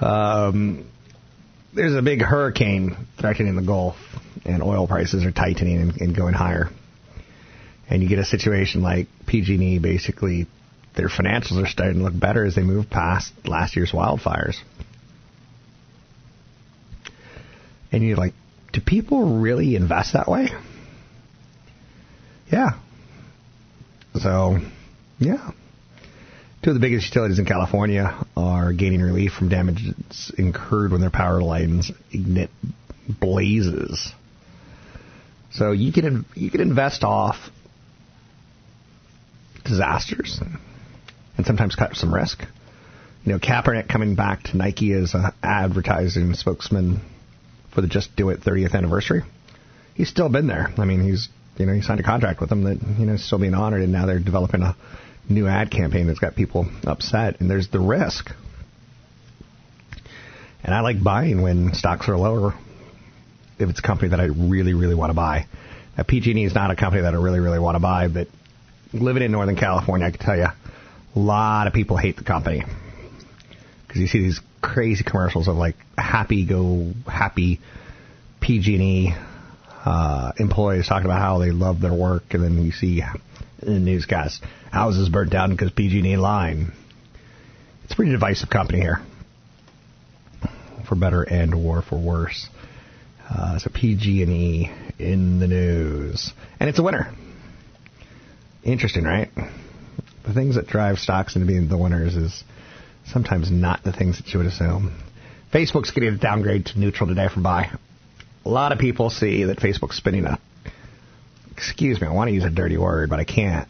Um, 0.00 0.86
there's 1.72 1.94
a 1.94 2.02
big 2.02 2.20
hurricane 2.20 2.96
threatening 3.18 3.56
the 3.56 3.62
Gulf, 3.62 3.96
and 4.44 4.62
oil 4.62 4.86
prices 4.86 5.24
are 5.24 5.32
tightening 5.32 5.80
and, 5.80 6.00
and 6.00 6.16
going 6.16 6.34
higher. 6.34 6.70
And 7.88 8.02
you 8.02 8.08
get 8.08 8.18
a 8.18 8.24
situation 8.24 8.82
like 8.82 9.08
PG&E 9.26 9.78
basically 9.78 10.46
their 10.96 11.08
financials 11.08 11.62
are 11.62 11.66
starting 11.66 11.98
to 11.98 12.04
look 12.04 12.18
better 12.18 12.44
as 12.44 12.54
they 12.54 12.62
move 12.62 12.90
past 12.90 13.32
last 13.44 13.76
year's 13.76 13.92
wildfires. 13.92 14.56
And 17.92 18.02
you're 18.02 18.16
like, 18.16 18.34
do 18.72 18.80
people 18.80 19.38
really 19.38 19.76
invest 19.76 20.12
that 20.12 20.28
way? 20.28 20.48
Yeah. 22.52 22.70
So, 24.14 24.58
yeah. 25.18 25.50
Two 26.62 26.70
of 26.70 26.74
the 26.74 26.80
biggest 26.80 27.06
utilities 27.06 27.38
in 27.38 27.46
California 27.46 28.22
are 28.36 28.74
gaining 28.74 29.00
relief 29.00 29.32
from 29.32 29.48
damages 29.48 30.30
incurred 30.36 30.92
when 30.92 31.00
their 31.00 31.10
power 31.10 31.40
lines 31.40 31.90
ignite 32.12 32.50
blazes. 33.08 34.12
So 35.52 35.72
you 35.72 35.90
can 35.90 36.26
you 36.34 36.50
can 36.50 36.60
invest 36.60 37.02
off 37.02 37.36
disasters 39.64 40.38
and 41.38 41.46
sometimes 41.46 41.76
cut 41.76 41.96
some 41.96 42.14
risk. 42.14 42.42
You 43.24 43.32
know, 43.32 43.38
Kaepernick 43.38 43.88
coming 43.88 44.14
back 44.14 44.42
to 44.44 44.56
Nike 44.56 44.92
as 44.92 45.14
an 45.14 45.30
advertising 45.42 46.34
spokesman 46.34 47.00
for 47.74 47.80
the 47.80 47.86
Just 47.86 48.14
Do 48.16 48.28
It 48.30 48.40
30th 48.40 48.74
anniversary. 48.74 49.22
He's 49.94 50.08
still 50.08 50.28
been 50.28 50.46
there. 50.46 50.72
I 50.76 50.84
mean, 50.84 51.02
he's 51.02 51.30
you 51.56 51.64
know 51.64 51.72
he 51.72 51.80
signed 51.80 52.00
a 52.00 52.02
contract 52.02 52.40
with 52.40 52.50
them 52.50 52.64
that 52.64 52.78
you 52.98 53.06
know 53.06 53.16
still 53.16 53.38
being 53.38 53.54
honored, 53.54 53.80
and 53.80 53.92
now 53.92 54.04
they're 54.04 54.18
developing 54.18 54.60
a 54.60 54.76
new 55.28 55.46
ad 55.46 55.70
campaign 55.70 56.06
that's 56.06 56.18
got 56.18 56.34
people 56.34 56.66
upset, 56.84 57.40
and 57.40 57.50
there's 57.50 57.68
the 57.68 57.80
risk. 57.80 58.30
And 60.62 60.74
I 60.74 60.80
like 60.80 61.02
buying 61.02 61.42
when 61.42 61.72
stocks 61.74 62.08
are 62.08 62.16
lower 62.16 62.54
if 63.58 63.68
it's 63.68 63.78
a 63.78 63.82
company 63.82 64.10
that 64.10 64.20
I 64.20 64.24
really, 64.24 64.74
really 64.74 64.94
want 64.94 65.10
to 65.10 65.14
buy. 65.14 65.46
Now, 65.96 66.04
PG&E 66.04 66.44
is 66.44 66.54
not 66.54 66.70
a 66.70 66.76
company 66.76 67.02
that 67.02 67.14
I 67.14 67.16
really, 67.16 67.40
really 67.40 67.58
want 67.58 67.76
to 67.76 67.80
buy, 67.80 68.08
but 68.08 68.28
living 68.92 69.22
in 69.22 69.32
Northern 69.32 69.56
California, 69.56 70.06
I 70.06 70.10
can 70.10 70.20
tell 70.20 70.36
you, 70.36 70.46
a 70.46 71.18
lot 71.18 71.66
of 71.66 71.72
people 71.72 71.96
hate 71.96 72.16
the 72.16 72.24
company 72.24 72.62
because 73.86 74.00
you 74.00 74.06
see 74.06 74.20
these 74.20 74.40
crazy 74.62 75.04
commercials 75.04 75.48
of 75.48 75.56
like 75.56 75.74
happy 75.98 76.46
go 76.46 76.92
happy 77.06 77.60
PG&E 78.40 79.14
uh, 79.84 80.32
employees 80.38 80.86
talking 80.86 81.06
about 81.06 81.20
how 81.20 81.38
they 81.38 81.50
love 81.50 81.80
their 81.80 81.94
work, 81.94 82.22
and 82.32 82.44
then 82.44 82.64
you 82.64 82.72
see 82.72 83.02
in 83.62 83.74
the 83.74 83.80
newscast 83.80 84.42
houses 84.70 85.08
burnt 85.08 85.30
down 85.30 85.50
because 85.50 85.70
PG&E 85.70 86.16
line. 86.16 86.72
It's 87.84 87.92
a 87.92 87.96
pretty 87.96 88.12
divisive 88.12 88.50
company 88.50 88.80
here, 88.80 89.00
for 90.88 90.94
better 90.94 91.22
and 91.22 91.54
or 91.54 91.82
for 91.82 91.98
worse. 91.98 92.48
Uh, 93.28 93.58
so 93.58 93.70
PG&E 93.72 94.70
in 94.98 95.38
the 95.38 95.46
news, 95.46 96.32
and 96.58 96.68
it's 96.68 96.78
a 96.78 96.82
winner. 96.82 97.12
Interesting, 98.62 99.04
right? 99.04 99.30
The 100.24 100.34
things 100.34 100.56
that 100.56 100.66
drive 100.66 100.98
stocks 100.98 101.34
into 101.34 101.46
being 101.46 101.68
the 101.68 101.78
winners 101.78 102.16
is 102.16 102.44
sometimes 103.06 103.50
not 103.50 103.82
the 103.82 103.92
things 103.92 104.18
that 104.18 104.28
you 104.32 104.38
would 104.38 104.46
assume. 104.46 104.92
Facebook's 105.52 105.90
getting 105.90 106.10
a 106.10 106.16
downgrade 106.16 106.66
to 106.66 106.78
neutral 106.78 107.08
today 107.08 107.28
from 107.32 107.42
buy. 107.42 107.70
A 108.44 108.48
lot 108.48 108.72
of 108.72 108.78
people 108.78 109.10
see 109.10 109.44
that 109.44 109.58
Facebook's 109.58 109.96
spending 109.96 110.24
a, 110.24 110.38
excuse 111.60 112.00
me, 112.00 112.06
I 112.06 112.12
want 112.12 112.28
to 112.28 112.34
use 112.34 112.44
a 112.44 112.50
dirty 112.50 112.78
word, 112.78 113.10
but 113.10 113.20
I 113.20 113.24
can't, 113.24 113.68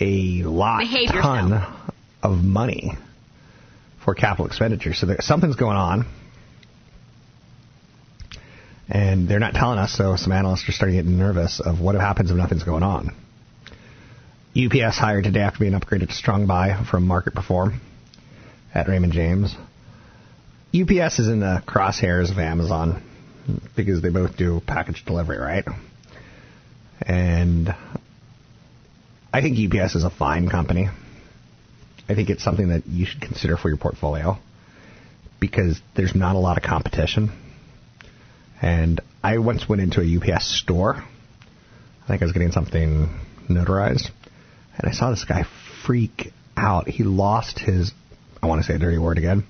a 0.00 0.42
lot, 0.44 0.78
Behave 0.78 1.08
ton 1.10 1.50
yourself. 1.50 1.74
of 2.22 2.36
money 2.44 2.92
for 4.04 4.14
capital 4.14 4.46
expenditure. 4.46 4.94
So 4.94 5.06
there, 5.06 5.16
something's 5.20 5.56
going 5.56 5.76
on. 5.76 6.06
And 8.88 9.28
they're 9.28 9.40
not 9.40 9.54
telling 9.54 9.78
us, 9.78 9.92
so 9.92 10.14
some 10.16 10.32
analysts 10.32 10.68
are 10.68 10.72
starting 10.72 10.96
to 10.96 11.02
get 11.02 11.10
nervous 11.10 11.60
of 11.60 11.80
what 11.80 11.94
happens 11.96 12.30
if 12.30 12.36
nothing's 12.36 12.62
going 12.62 12.82
on. 12.84 13.10
UPS 14.56 14.96
hired 14.96 15.24
today 15.24 15.40
after 15.40 15.58
being 15.58 15.72
upgraded 15.72 16.08
to 16.08 16.14
strong 16.14 16.46
buy 16.46 16.84
from 16.90 17.06
Market 17.06 17.34
Perform 17.34 17.80
at 18.72 18.88
Raymond 18.88 19.12
James. 19.12 19.54
UPS 20.74 21.18
is 21.18 21.28
in 21.28 21.40
the 21.40 21.62
crosshairs 21.66 22.30
of 22.30 22.38
Amazon 22.38 23.02
because 23.76 24.00
they 24.00 24.10
both 24.10 24.36
do 24.36 24.62
package 24.66 25.04
delivery, 25.04 25.38
right? 25.38 25.64
And 27.02 27.74
I 29.32 29.40
think 29.40 29.56
UPS 29.58 29.94
is 29.94 30.04
a 30.04 30.10
fine 30.10 30.48
company. 30.48 30.88
I 32.08 32.14
think 32.14 32.30
it's 32.30 32.42
something 32.42 32.68
that 32.68 32.86
you 32.86 33.06
should 33.06 33.20
consider 33.20 33.56
for 33.56 33.68
your 33.68 33.76
portfolio 33.76 34.38
because 35.40 35.80
there's 35.94 36.14
not 36.14 36.36
a 36.36 36.38
lot 36.38 36.56
of 36.56 36.62
competition. 36.62 37.30
And 38.60 39.00
I 39.22 39.38
once 39.38 39.68
went 39.68 39.82
into 39.82 40.00
a 40.00 40.34
UPS 40.34 40.60
store. 40.60 40.96
I 40.96 42.06
think 42.06 42.22
I 42.22 42.24
was 42.24 42.32
getting 42.32 42.52
something 42.52 43.08
notarized. 43.48 44.08
And 44.78 44.90
I 44.90 44.92
saw 44.92 45.10
this 45.10 45.24
guy 45.24 45.44
freak 45.84 46.32
out. 46.56 46.88
He 46.88 47.04
lost 47.04 47.58
his, 47.58 47.92
I 48.42 48.46
want 48.46 48.62
to 48.62 48.66
say 48.66 48.74
a 48.74 48.78
dirty 48.78 48.98
word 48.98 49.18
again, 49.18 49.44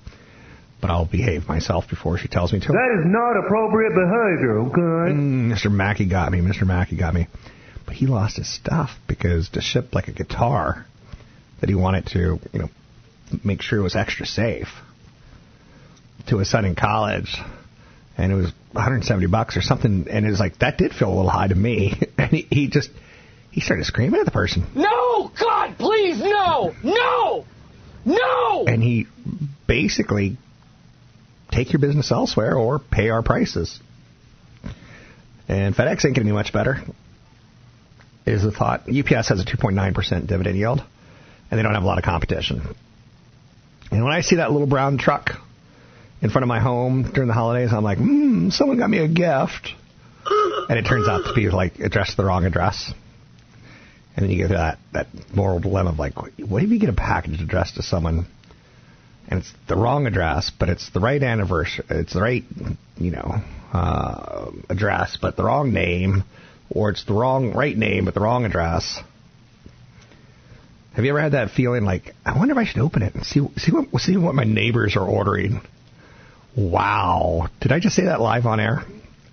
but 0.81 0.89
I'll 0.89 1.05
behave 1.05 1.47
myself 1.47 1.89
before 1.89 2.17
she 2.17 2.27
tells 2.27 2.53
me 2.53 2.59
to. 2.59 2.67
That 2.67 2.99
is 2.99 3.05
not 3.05 3.37
appropriate 3.37 3.89
behavior, 3.89 4.59
okay? 4.59 5.13
Mm, 5.13 5.51
Mr. 5.51 5.71
Mackey 5.71 6.05
got 6.05 6.31
me. 6.31 6.39
Mr. 6.39 6.65
Mackey 6.65 6.95
got 6.95 7.13
me. 7.13 7.27
But 7.85 7.95
he 7.95 8.07
lost 8.07 8.37
his 8.37 8.53
stuff 8.53 8.91
because 9.07 9.49
to 9.49 9.61
ship 9.61 9.93
like 9.93 10.07
a 10.07 10.11
guitar 10.11 10.85
that 11.59 11.69
he 11.69 11.75
wanted 11.75 12.05
to, 12.07 12.39
you 12.53 12.59
know, 12.59 12.69
make 13.43 13.61
sure 13.61 13.79
it 13.79 13.83
was 13.83 13.95
extra 13.95 14.25
safe 14.25 14.69
to 16.27 16.37
his 16.37 16.49
son 16.49 16.65
in 16.65 16.75
college, 16.75 17.37
and 18.17 18.31
it 18.31 18.35
was 18.35 18.51
170 18.71 19.27
bucks 19.27 19.57
or 19.57 19.61
something, 19.61 20.07
and 20.09 20.25
it 20.25 20.29
was 20.29 20.39
like 20.39 20.59
that 20.59 20.77
did 20.77 20.93
feel 20.93 21.09
a 21.09 21.15
little 21.15 21.29
high 21.29 21.47
to 21.47 21.55
me, 21.55 21.99
and 22.17 22.31
he, 22.31 22.47
he 22.49 22.67
just 22.67 22.89
he 23.51 23.61
started 23.61 23.85
screaming 23.85 24.19
at 24.19 24.25
the 24.25 24.31
person, 24.31 24.65
No! 24.75 25.31
God, 25.39 25.77
please, 25.77 26.19
no! 26.19 26.73
No! 26.83 27.45
No! 28.05 28.65
and 28.67 28.81
he 28.81 29.07
basically 29.67 30.37
take 31.51 31.73
your 31.73 31.79
business 31.79 32.11
elsewhere 32.11 32.55
or 32.55 32.79
pay 32.79 33.09
our 33.09 33.23
prices. 33.23 33.79
And 35.47 35.75
FedEx 35.75 36.05
ain't 36.05 36.15
be 36.15 36.31
much 36.31 36.53
better. 36.53 36.81
Is 38.25 38.43
the 38.43 38.51
thought. 38.51 38.81
UPS 38.81 39.29
has 39.29 39.39
a 39.41 39.45
2.9% 39.45 40.27
dividend 40.27 40.57
yield, 40.57 40.83
and 41.49 41.57
they 41.57 41.63
don't 41.63 41.73
have 41.73 41.83
a 41.83 41.87
lot 41.87 41.97
of 41.97 42.03
competition. 42.03 42.75
And 43.91 44.03
when 44.03 44.13
I 44.13 44.21
see 44.21 44.35
that 44.35 44.51
little 44.51 44.67
brown 44.67 44.99
truck 44.99 45.31
in 46.21 46.29
front 46.29 46.43
of 46.43 46.47
my 46.47 46.59
home 46.59 47.11
during 47.11 47.27
the 47.27 47.33
holidays, 47.33 47.71
I'm 47.73 47.83
like, 47.83 47.97
hmm, 47.97 48.49
someone 48.49 48.77
got 48.77 48.89
me 48.89 48.99
a 48.99 49.07
gift. 49.07 49.73
And 50.69 50.77
it 50.77 50.83
turns 50.83 51.07
out 51.07 51.25
to 51.25 51.33
be 51.33 51.49
like 51.49 51.79
addressed 51.79 52.11
to 52.11 52.17
the 52.17 52.25
wrong 52.25 52.45
address. 52.45 52.93
And 54.15 54.23
then 54.23 54.31
you 54.31 54.37
get 54.37 54.49
that, 54.49 54.77
that 54.91 55.07
moral 55.33 55.59
dilemma 55.59 55.91
of 55.91 55.97
like, 55.97 56.13
what 56.37 56.61
if 56.61 56.69
you 56.69 56.77
get 56.77 56.89
a 56.89 56.93
package 56.93 57.41
addressed 57.41 57.75
to 57.75 57.83
someone 57.83 58.27
and 59.29 59.41
it's 59.41 59.53
the 59.67 59.75
wrong 59.75 60.07
address, 60.07 60.49
but 60.49 60.69
it's 60.69 60.89
the 60.89 60.99
right 60.99 61.21
anniversary, 61.21 61.85
it's 61.89 62.13
the 62.13 62.21
right, 62.21 62.43
you 62.97 63.11
know, 63.11 63.41
uh, 63.71 64.51
address, 64.69 65.17
but 65.21 65.37
the 65.37 65.43
wrong 65.43 65.71
name, 65.71 66.23
or 66.71 66.89
it's 66.89 67.05
the 67.05 67.13
wrong 67.13 67.53
right 67.53 67.77
name 67.77 68.05
but 68.05 68.15
the 68.15 68.19
wrong 68.19 68.43
address. 68.43 68.99
Have 70.95 71.05
you 71.05 71.11
ever 71.11 71.21
had 71.21 71.33
that 71.33 71.51
feeling 71.51 71.85
like, 71.85 72.15
I 72.25 72.37
wonder 72.37 72.53
if 72.53 72.57
I 72.57 72.65
should 72.65 72.81
open 72.81 73.03
it 73.03 73.13
and 73.13 73.23
see 73.23 73.47
see 73.57 73.71
what 73.71 74.01
see 74.01 74.17
what 74.17 74.33
my 74.33 74.43
neighbors 74.43 74.95
are 74.97 75.07
ordering? 75.07 75.61
Wow, 76.57 77.47
did 77.61 77.71
I 77.71 77.79
just 77.79 77.95
say 77.95 78.05
that 78.05 78.19
live 78.19 78.47
on 78.47 78.59
air? 78.59 78.83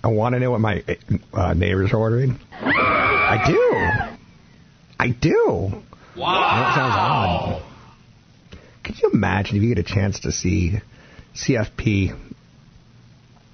I 0.04 0.08
want 0.08 0.34
to 0.34 0.38
know 0.38 0.50
what 0.50 0.60
my 0.60 0.84
uh, 1.32 1.54
neighbors 1.54 1.92
are 1.92 1.96
ordering. 1.96 2.38
I 2.60 3.42
do. 3.46 4.16
I 5.00 5.08
do. 5.08 5.72
Wow. 6.16 6.40
That 6.40 6.74
sounds 6.76 6.94
odd. 6.96 7.65
Could 8.86 9.02
you 9.02 9.10
imagine 9.12 9.56
if 9.56 9.64
you 9.64 9.74
get 9.74 9.84
a 9.84 9.94
chance 9.94 10.20
to 10.20 10.30
see 10.30 10.74
CFP, 11.34 12.16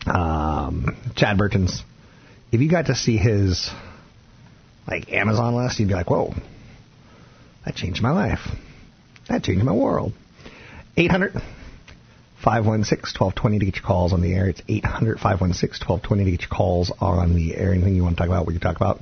um, 0.07 0.95
Chad 1.16 1.38
Burton's, 1.38 1.83
if 2.53 2.61
you 2.61 2.71
got 2.71 2.87
to 2.87 2.95
see 2.95 3.16
his 3.16 3.71
like 4.87 5.11
Amazon 5.11 5.55
list, 5.55 5.81
you'd 5.81 5.88
be 5.88 5.95
like, 5.95 6.11
whoa, 6.11 6.35
that 7.64 7.75
changed 7.75 8.03
my 8.03 8.11
life. 8.11 8.40
That 9.31 9.42
changed 9.42 9.64
my 9.64 9.73
world. 9.73 10.12
800 10.99 11.33
516 12.45 13.18
1220 13.18 13.59
to 13.59 13.64
get 13.64 13.77
your 13.77 13.85
calls 13.85 14.12
on 14.12 14.21
the 14.21 14.35
air. 14.35 14.51
It's 14.51 14.61
800 14.68 15.18
516 15.18 15.88
1220 15.88 16.25
to 16.27 16.31
get 16.31 16.40
your 16.42 16.51
calls 16.51 16.92
on 17.01 17.35
the 17.35 17.57
air. 17.57 17.73
Anything 17.73 17.97
you 17.97 18.03
want 18.03 18.18
to 18.18 18.21
talk 18.21 18.29
about, 18.29 18.47
we 18.47 18.53
can 18.53 18.61
talk 18.61 18.77
about. 18.77 19.01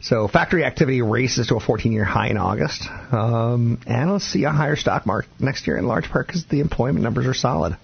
So 0.00 0.28
factory 0.28 0.64
activity 0.64 1.02
races 1.02 1.48
to 1.48 1.56
a 1.56 1.60
14-year 1.60 2.04
high 2.04 2.28
in 2.28 2.36
August. 2.36 2.84
Um, 3.10 3.80
analysts 3.86 4.32
see 4.32 4.44
a 4.44 4.50
higher 4.50 4.76
stock 4.76 5.06
market 5.06 5.30
next 5.40 5.66
year 5.66 5.76
in 5.76 5.86
large 5.86 6.08
part 6.08 6.26
because 6.26 6.44
the 6.44 6.60
employment 6.60 7.02
numbers 7.02 7.26
are 7.26 7.34
solid. 7.34 7.76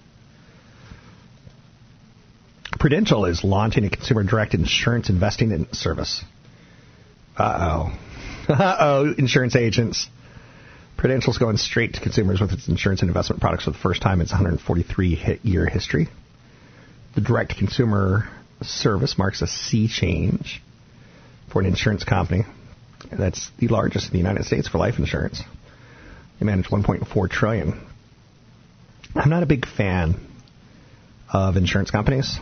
Prudential 2.79 3.25
is 3.25 3.43
launching 3.43 3.85
a 3.85 3.89
consumer 3.89 4.23
direct 4.23 4.53
insurance 4.53 5.09
investing 5.09 5.51
in 5.51 5.67
service. 5.73 6.23
Uh-oh. 7.37 7.97
Uh-oh, 8.49 9.13
insurance 9.17 9.55
agents. 9.55 10.07
Prudential's 10.97 11.37
going 11.37 11.57
straight 11.57 11.95
to 11.95 11.99
consumers 11.99 12.39
with 12.39 12.51
its 12.53 12.69
insurance 12.69 13.01
and 13.01 13.09
investment 13.09 13.41
products 13.41 13.65
for 13.65 13.71
the 13.71 13.77
first 13.77 14.01
time 14.01 14.21
in 14.21 14.25
its 14.25 14.31
143-year 14.31 15.65
history. 15.65 16.07
The 17.15 17.21
direct 17.21 17.57
consumer 17.57 18.29
service 18.61 19.17
marks 19.17 19.41
a 19.41 19.47
sea 19.47 19.89
change 19.89 20.61
for 21.51 21.61
an 21.61 21.65
insurance 21.65 22.03
company 22.03 22.45
that's 23.11 23.51
the 23.59 23.67
largest 23.67 24.07
in 24.07 24.11
the 24.13 24.17
United 24.17 24.45
States 24.45 24.67
for 24.67 24.77
life 24.77 24.99
insurance. 24.99 25.41
They 26.39 26.45
manage 26.45 26.67
1.4 26.67 27.29
trillion. 27.29 27.81
I'm 29.15 29.29
not 29.29 29.43
a 29.43 29.45
big 29.45 29.65
fan 29.65 30.15
of 31.31 31.55
insurance 31.55 31.91
companies. 31.91 32.37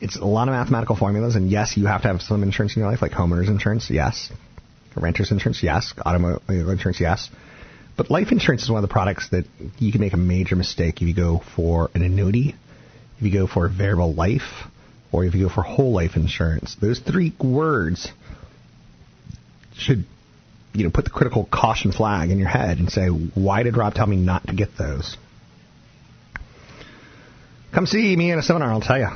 It's 0.00 0.16
a 0.16 0.24
lot 0.24 0.48
of 0.48 0.52
mathematical 0.52 0.96
formulas, 0.96 1.36
and 1.36 1.50
yes, 1.50 1.76
you 1.76 1.86
have 1.86 2.02
to 2.02 2.08
have 2.08 2.22
some 2.22 2.42
insurance 2.42 2.76
in 2.76 2.80
your 2.80 2.90
life, 2.90 3.02
like 3.02 3.12
homeowners 3.12 3.48
insurance, 3.48 3.90
yes. 3.90 4.30
Renters 4.96 5.30
insurance, 5.30 5.62
yes. 5.62 5.92
Automobile 6.04 6.70
insurance, 6.70 7.00
yes. 7.00 7.30
But 7.96 8.10
life 8.10 8.30
insurance 8.30 8.62
is 8.62 8.70
one 8.70 8.82
of 8.82 8.88
the 8.88 8.92
products 8.92 9.28
that 9.30 9.44
you 9.78 9.90
can 9.90 10.00
make 10.00 10.12
a 10.12 10.18
major 10.18 10.54
mistake 10.56 11.02
if 11.02 11.02
you 11.02 11.14
go 11.14 11.42
for 11.56 11.90
an 11.94 12.02
annuity, 12.02 12.54
if 13.16 13.22
you 13.22 13.32
go 13.32 13.48
for 13.48 13.66
a 13.66 13.68
variable 13.68 14.14
life, 14.14 14.68
or 15.12 15.24
if 15.24 15.34
you 15.34 15.48
go 15.48 15.54
for 15.54 15.62
whole 15.62 15.92
life 15.92 16.16
insurance. 16.16 16.76
Those 16.80 16.98
three 16.98 17.34
words 17.40 18.10
should, 19.76 20.04
you 20.74 20.84
know, 20.84 20.90
put 20.90 21.04
the 21.04 21.10
critical 21.10 21.48
caution 21.50 21.92
flag 21.92 22.30
in 22.30 22.38
your 22.38 22.48
head 22.48 22.78
and 22.78 22.90
say, 22.90 23.08
why 23.08 23.62
did 23.62 23.76
Rob 23.76 23.94
tell 23.94 24.06
me 24.06 24.16
not 24.16 24.46
to 24.48 24.54
get 24.54 24.76
those? 24.76 25.16
Come 27.72 27.86
see 27.86 28.16
me 28.16 28.30
in 28.32 28.38
a 28.38 28.42
seminar, 28.42 28.70
I'll 28.70 28.80
tell 28.80 28.98
you. 28.98 29.08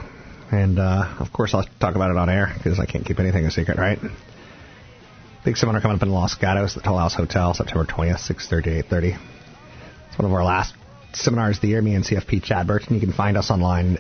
And, 0.51 0.79
uh, 0.79 1.17
of 1.19 1.33
course, 1.33 1.55
I'll 1.55 1.67
talk 1.81 1.95
about 1.95 2.11
it 2.11 2.17
on 2.17 2.29
air 2.29 2.53
because 2.55 2.79
I 2.79 2.85
can't 2.85 3.05
keep 3.05 3.19
anything 3.19 3.47
a 3.47 3.51
secret, 3.51 3.79
right? 3.79 3.99
Big 5.45 5.57
seminar 5.57 5.81
coming 5.81 5.97
up 5.97 6.03
in 6.03 6.11
Los 6.11 6.35
Gatos, 6.35 6.75
the 6.75 6.81
Toll 6.81 6.99
House 6.99 7.15
Hotel, 7.15 7.55
September 7.55 7.85
20th, 7.85 8.31
6.30 8.31 8.85
8.30. 8.85 9.19
It's 10.09 10.19
one 10.19 10.27
of 10.27 10.33
our 10.33 10.45
last 10.45 10.75
seminars 11.15 11.57
of 11.57 11.63
the 11.63 11.69
year, 11.69 11.83
me 11.83 11.95
and 11.95 12.05
CFP 12.05 12.43
Chad 12.43 12.67
Burton. 12.67 12.95
You 12.95 13.01
can 13.01 13.13
find 13.13 13.37
us 13.37 13.51
online. 13.51 13.99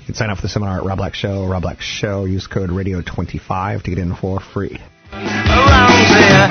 You 0.00 0.06
can 0.06 0.14
sign 0.14 0.30
up 0.30 0.36
for 0.38 0.42
the 0.42 0.48
seminar 0.48 0.78
at 0.78 0.84
Rob 0.84 0.96
Black 0.98 1.14
Show, 1.14 1.46
Rob 1.46 1.62
Black 1.62 1.80
Show. 1.80 2.24
Use 2.24 2.46
code 2.46 2.70
Radio25 2.70 3.82
to 3.82 3.90
get 3.90 3.98
in 3.98 4.14
for 4.14 4.40
free. 4.40 4.78
At 5.12 6.48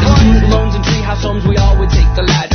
the 0.00 0.16
student 0.16 0.48
loans 0.50 0.74
and 0.76 0.84
treehouse 0.84 1.22
homes, 1.22 1.44
we 1.46 1.56
all 1.56 1.78
would 1.78 1.90
take 1.90 2.14
the 2.14 2.22
ladder. 2.22 2.53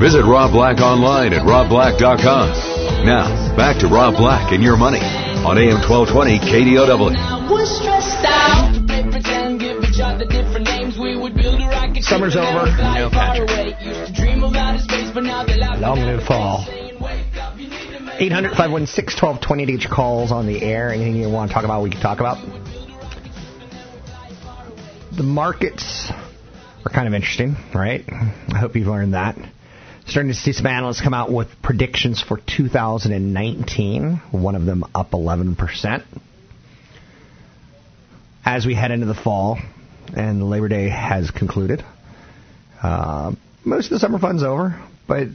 Visit 0.00 0.24
Rob 0.24 0.50
Black 0.52 0.80
online 0.80 1.34
at 1.34 1.42
robblack.com. 1.42 3.04
Now, 3.04 3.54
back 3.54 3.76
to 3.80 3.86
Rob 3.86 4.16
Black 4.16 4.50
and 4.50 4.62
your 4.62 4.78
money 4.78 4.98
on 4.98 5.58
AM 5.58 5.76
1220 5.84 6.38
KDOW. 6.40 7.12
Summer's 12.02 12.34
over. 12.34 12.64
No 12.64 13.10
Patrick. 13.12 13.50
Long 15.80 16.00
live 16.00 16.24
fall. 16.24 16.64
800 18.18 18.52
516 18.52 19.20
1220 19.20 19.66
to 19.66 19.72
get 19.72 19.82
your 19.82 19.92
calls 19.92 20.32
on 20.32 20.46
the 20.46 20.62
air. 20.62 20.88
Anything 20.94 21.16
you 21.16 21.28
want 21.28 21.50
to 21.50 21.54
talk 21.54 21.64
about, 21.64 21.82
we 21.82 21.90
can 21.90 22.00
talk 22.00 22.20
about. 22.20 22.38
The 25.14 25.24
markets 25.24 26.10
are 26.86 26.90
kind 26.90 27.06
of 27.06 27.12
interesting, 27.12 27.56
right? 27.74 28.02
I 28.10 28.56
hope 28.56 28.74
you've 28.76 28.88
learned 28.88 29.12
that. 29.12 29.36
Starting 30.06 30.32
to 30.32 30.38
see 30.38 30.52
some 30.52 30.66
analysts 30.66 31.00
come 31.00 31.14
out 31.14 31.30
with 31.30 31.48
predictions 31.62 32.20
for 32.20 32.38
2019, 32.38 34.16
one 34.32 34.54
of 34.56 34.64
them 34.64 34.84
up 34.94 35.12
11%. 35.12 36.04
As 38.44 38.66
we 38.66 38.74
head 38.74 38.90
into 38.90 39.06
the 39.06 39.14
fall 39.14 39.58
and 40.16 40.50
Labor 40.50 40.68
Day 40.68 40.88
has 40.88 41.30
concluded, 41.30 41.84
uh, 42.82 43.32
most 43.64 43.86
of 43.86 43.90
the 43.90 43.98
summer 44.00 44.18
fun's 44.18 44.42
over, 44.42 44.82
but 45.06 45.28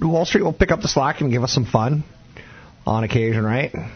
Wall 0.00 0.24
Street 0.24 0.42
will 0.42 0.52
pick 0.52 0.70
up 0.70 0.80
the 0.80 0.88
slack 0.88 1.20
and 1.20 1.32
give 1.32 1.42
us 1.42 1.52
some 1.52 1.64
fun 1.64 2.04
on 2.86 3.04
occasion, 3.04 3.44
right? 3.44 3.72
Let's 3.74 3.88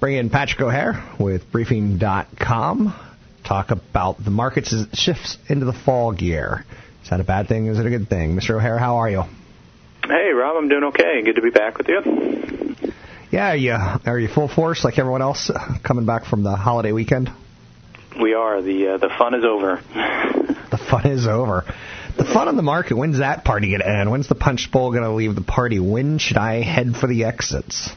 bring 0.00 0.16
in 0.16 0.30
Patrick 0.30 0.60
O'Hare 0.60 1.02
with 1.18 1.50
Briefing.com. 1.50 2.94
Talk 3.44 3.70
about 3.70 4.24
the 4.24 4.30
markets 4.30 4.72
as 4.72 4.82
it 4.82 4.96
shifts 4.96 5.36
into 5.48 5.66
the 5.66 5.72
fall 5.72 6.12
gear. 6.12 6.64
Is 7.02 7.10
that 7.10 7.20
a 7.20 7.24
bad 7.24 7.48
thing? 7.48 7.66
Is 7.66 7.78
it 7.78 7.86
a 7.86 7.90
good 7.90 8.08
thing? 8.08 8.36
Mr. 8.36 8.56
O'Hare, 8.56 8.78
how 8.78 8.96
are 8.96 9.10
you? 9.10 9.22
Hey, 10.04 10.30
Rob, 10.34 10.56
I'm 10.56 10.68
doing 10.68 10.84
okay. 10.84 11.22
Good 11.24 11.36
to 11.36 11.42
be 11.42 11.50
back 11.50 11.78
with 11.78 11.88
you. 11.88 12.76
Yeah, 13.30 13.52
are 13.52 13.56
you, 13.56 13.72
are 13.72 14.18
you 14.18 14.28
full 14.28 14.48
force 14.48 14.84
like 14.84 14.98
everyone 14.98 15.22
else 15.22 15.50
uh, 15.50 15.78
coming 15.82 16.04
back 16.04 16.26
from 16.26 16.42
the 16.42 16.54
holiday 16.54 16.92
weekend? 16.92 17.30
We 18.20 18.34
are. 18.34 18.60
The 18.60 18.88
uh, 18.88 18.98
the 18.98 19.08
fun 19.08 19.34
is 19.34 19.44
over. 19.44 19.76
the 20.70 20.78
fun 20.78 21.06
is 21.06 21.26
over. 21.26 21.64
The 22.18 22.24
fun 22.24 22.48
on 22.48 22.56
the 22.56 22.62
market. 22.62 22.94
When's 22.94 23.18
that 23.18 23.42
party 23.42 23.70
going 23.70 23.80
to 23.80 23.88
end? 23.88 24.10
When's 24.10 24.28
the 24.28 24.34
punch 24.34 24.70
bowl 24.70 24.90
going 24.90 25.04
to 25.04 25.12
leave 25.12 25.34
the 25.34 25.40
party? 25.40 25.80
When 25.80 26.18
should 26.18 26.36
I 26.36 26.60
head 26.60 26.94
for 26.94 27.06
the 27.06 27.24
exits? 27.24 27.90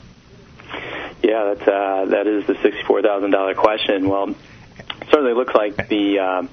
Yeah, 1.22 1.54
that's 1.54 1.68
uh, 1.68 2.06
that 2.12 2.28
is 2.28 2.48
the 2.48 2.56
sixty-four 2.62 3.02
thousand 3.02 3.32
dollar 3.32 3.56
question. 3.56 4.08
Well, 4.08 4.36
certainly 5.12 5.34
looks 5.34 5.54
like 5.54 5.90
the 5.90 6.20
um, 6.20 6.50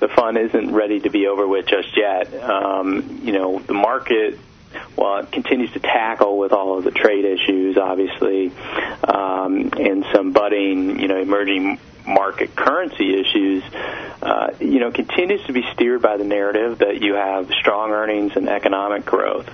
the 0.00 0.08
fun 0.08 0.36
isn't 0.36 0.72
ready 0.72 1.00
to 1.00 1.10
be 1.10 1.26
over 1.26 1.46
with 1.46 1.66
just 1.66 1.96
yet. 1.96 2.32
Um, 2.42 3.20
you 3.24 3.32
know, 3.32 3.58
the 3.58 3.74
market 3.74 4.38
well, 4.96 5.18
it 5.18 5.32
continues 5.32 5.72
to 5.72 5.80
tackle 5.80 6.38
with 6.38 6.52
all 6.52 6.78
of 6.78 6.84
the 6.84 6.90
trade 6.90 7.24
issues, 7.24 7.76
obviously, 7.78 8.52
um, 9.04 9.70
and 9.78 10.04
some 10.12 10.32
budding, 10.32 10.98
you 11.00 11.08
know, 11.08 11.18
emerging 11.18 11.78
market 12.06 12.54
currency 12.54 13.18
issues, 13.20 13.64
uh, 14.22 14.52
you 14.60 14.78
know, 14.78 14.90
continues 14.92 15.44
to 15.46 15.52
be 15.52 15.64
steered 15.74 16.00
by 16.00 16.16
the 16.16 16.24
narrative 16.24 16.78
that 16.78 17.02
you 17.02 17.14
have 17.14 17.50
strong 17.60 17.90
earnings 17.90 18.32
and 18.36 18.48
economic 18.48 19.04
growth. 19.04 19.48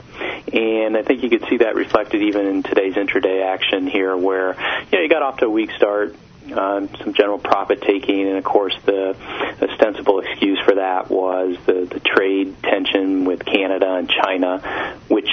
And 0.52 0.96
I 0.96 1.02
think 1.02 1.22
you 1.22 1.30
could 1.30 1.48
see 1.48 1.58
that 1.58 1.74
reflected 1.74 2.22
even 2.22 2.46
in 2.46 2.62
today's 2.62 2.94
intraday 2.94 3.44
action 3.44 3.86
here, 3.86 4.16
where 4.16 4.54
you 4.90 4.98
know 4.98 5.02
you 5.02 5.08
got 5.08 5.22
off 5.22 5.38
to 5.38 5.46
a 5.46 5.50
weak 5.50 5.70
start. 5.72 6.14
Uh, 6.50 6.86
some 6.98 7.14
general 7.14 7.38
profit 7.38 7.80
taking, 7.82 8.28
and 8.28 8.36
of 8.36 8.44
course, 8.44 8.74
the 8.84 9.16
ostensible 9.62 10.20
excuse 10.20 10.58
for 10.64 10.74
that 10.74 11.08
was 11.08 11.56
the, 11.66 11.86
the 11.90 12.00
trade 12.00 12.56
tension 12.62 13.24
with 13.24 13.44
Canada 13.44 13.94
and 13.94 14.10
China, 14.10 14.96
which 15.08 15.30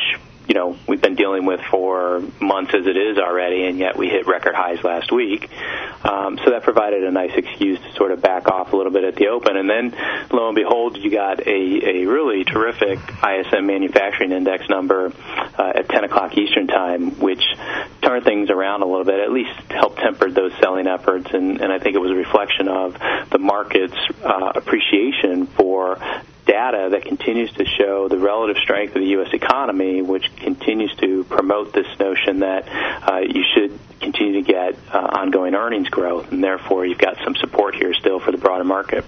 you 0.50 0.56
know 0.56 0.76
we've 0.88 1.02
been 1.02 1.16
dealing 1.16 1.46
with 1.46 1.62
for 1.70 2.22
months 2.42 2.74
as 2.74 2.88
it 2.88 2.98
is 2.98 3.20
already, 3.20 3.66
and 3.66 3.78
yet 3.78 3.96
we 3.96 4.10
hit 4.10 4.28
record 4.28 4.56
highs 4.56 4.84
last 4.84 5.12
week. 5.12 5.48
Um, 6.04 6.40
so 6.44 6.52
that 6.52 6.64
provided 6.64 7.04
a 7.04 7.12
nice 7.12 7.32
excuse 7.36 7.80
to 7.80 7.94
sort 7.94 8.12
of 8.12 8.22
back 8.22 8.48
off 8.48 8.74
a 8.74 8.76
little 8.76 8.92
bit 8.92 9.04
at 9.04 9.16
the 9.16 9.28
open, 9.28 9.56
and 9.56 9.70
then 9.70 9.96
lo 10.32 10.48
and 10.48 10.56
behold, 10.56 10.98
you 10.98 11.12
got 11.12 11.46
a, 11.46 11.52
a 11.52 12.06
really 12.06 12.44
terrific 12.46 12.98
ISM 13.24 13.68
manufacturing 13.68 14.32
index 14.32 14.68
number 14.70 15.14
uh, 15.58 15.72
at 15.76 15.88
10 15.88 16.06
o'clock 16.06 16.36
Eastern 16.36 16.66
time, 16.66 17.20
which 17.20 17.44
turned 18.02 18.24
things 18.24 18.50
around 18.50 18.82
a 18.82 18.86
little 18.86 19.06
bit, 19.06 19.20
at 19.20 19.32
least 19.32 19.52
helped 19.70 20.00
temper 20.00 20.32
those 20.32 20.54
selling 20.60 20.88
efforts, 20.88 21.28
and, 21.32 21.62
and 21.62 21.72
I 21.72 21.78
think 21.78 21.96
it 21.96 22.00
was 22.00 22.12
a 22.12 22.16
reflection 22.16 22.68
of 22.68 22.98
the 23.30 23.38
market's 23.38 23.98
uh, 24.24 24.54
appreciation 24.56 25.46
for 25.46 26.00
data 26.50 26.90
that 26.92 27.06
continues 27.06 27.52
to 27.54 27.66
show 27.66 28.08
the 28.08 28.18
relative 28.18 28.58
strength 28.64 28.96
of 28.96 29.02
the 29.02 29.10
U.S. 29.10 29.30
economy, 29.34 30.02
which 30.02 30.36
continues 30.38 30.94
to 30.96 31.24
promote 31.26 31.74
this 31.74 31.88
notion 32.00 32.40
that 32.40 32.68
uh, 32.68 33.20
you 33.20 33.44
should 33.54 33.80
continue 34.02 34.42
to 34.44 34.52
get 34.52 34.76
uh, 34.92 34.98
ongoing 34.98 35.54
earnings 35.54 35.90
growth, 35.90 36.32
and 36.32 36.44
therefore 36.44 36.88
you've 36.88 36.98
got 36.98 37.18
some 37.24 37.36
support 37.36 37.76
here 37.76 37.94
still 37.94 38.20
for 38.20 38.32
the 38.32 38.40
broader 38.40 38.64
market. 38.64 39.06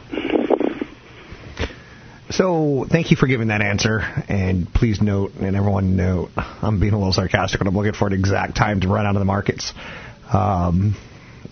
So, 2.30 2.86
thank 2.88 3.12
you 3.12 3.17
for 3.17 3.27
giving 3.27 3.47
that 3.47 3.62
answer, 3.62 3.99
and 4.30 4.71
please 4.71 5.01
note, 5.01 5.34
and 5.39 5.56
everyone 5.56 5.95
note, 5.95 6.30
I'm 6.38 6.80
being 6.80 6.93
a 6.93 6.97
little 6.97 7.12
sarcastic, 7.12 7.60
but 7.60 7.67
I'm 7.67 7.75
looking 7.75 7.93
for 7.93 8.08
an 8.08 8.13
exact 8.13 8.56
time 8.56 8.82
to 8.82 8.88
run 8.88 9.06
out 9.06 9.15
of 9.15 9.19
the 9.19 9.25
markets. 9.25 9.73
Um, 10.32 10.95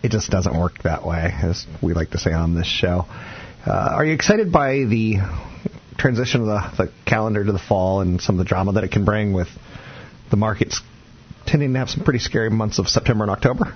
it 0.03 0.11
just 0.11 0.29
doesn't 0.29 0.57
work 0.57 0.83
that 0.83 1.05
way, 1.05 1.33
as 1.41 1.65
we 1.81 1.93
like 1.93 2.11
to 2.11 2.17
say 2.19 2.31
on 2.31 2.53
this 2.53 2.67
show. 2.67 3.05
Uh, 3.65 3.89
are 3.91 4.05
you 4.05 4.13
excited 4.13 4.53
by 4.53 4.85
the 4.85 5.17
transition 5.99 6.41
of 6.41 6.47
the, 6.47 6.85
the 6.85 6.91
calendar 7.05 7.43
to 7.43 7.51
the 7.51 7.59
fall 7.59 8.01
and 8.01 8.21
some 8.21 8.35
of 8.35 8.39
the 8.39 8.49
drama 8.49 8.73
that 8.73 8.83
it 8.83 8.91
can 8.91 9.05
bring 9.05 9.33
with 9.33 9.49
the 10.29 10.37
markets 10.37 10.81
tending 11.45 11.73
to 11.73 11.79
have 11.79 11.89
some 11.89 12.03
pretty 12.03 12.19
scary 12.19 12.49
months 12.49 12.79
of 12.79 12.87
September 12.87 13.23
and 13.23 13.31
October? 13.31 13.75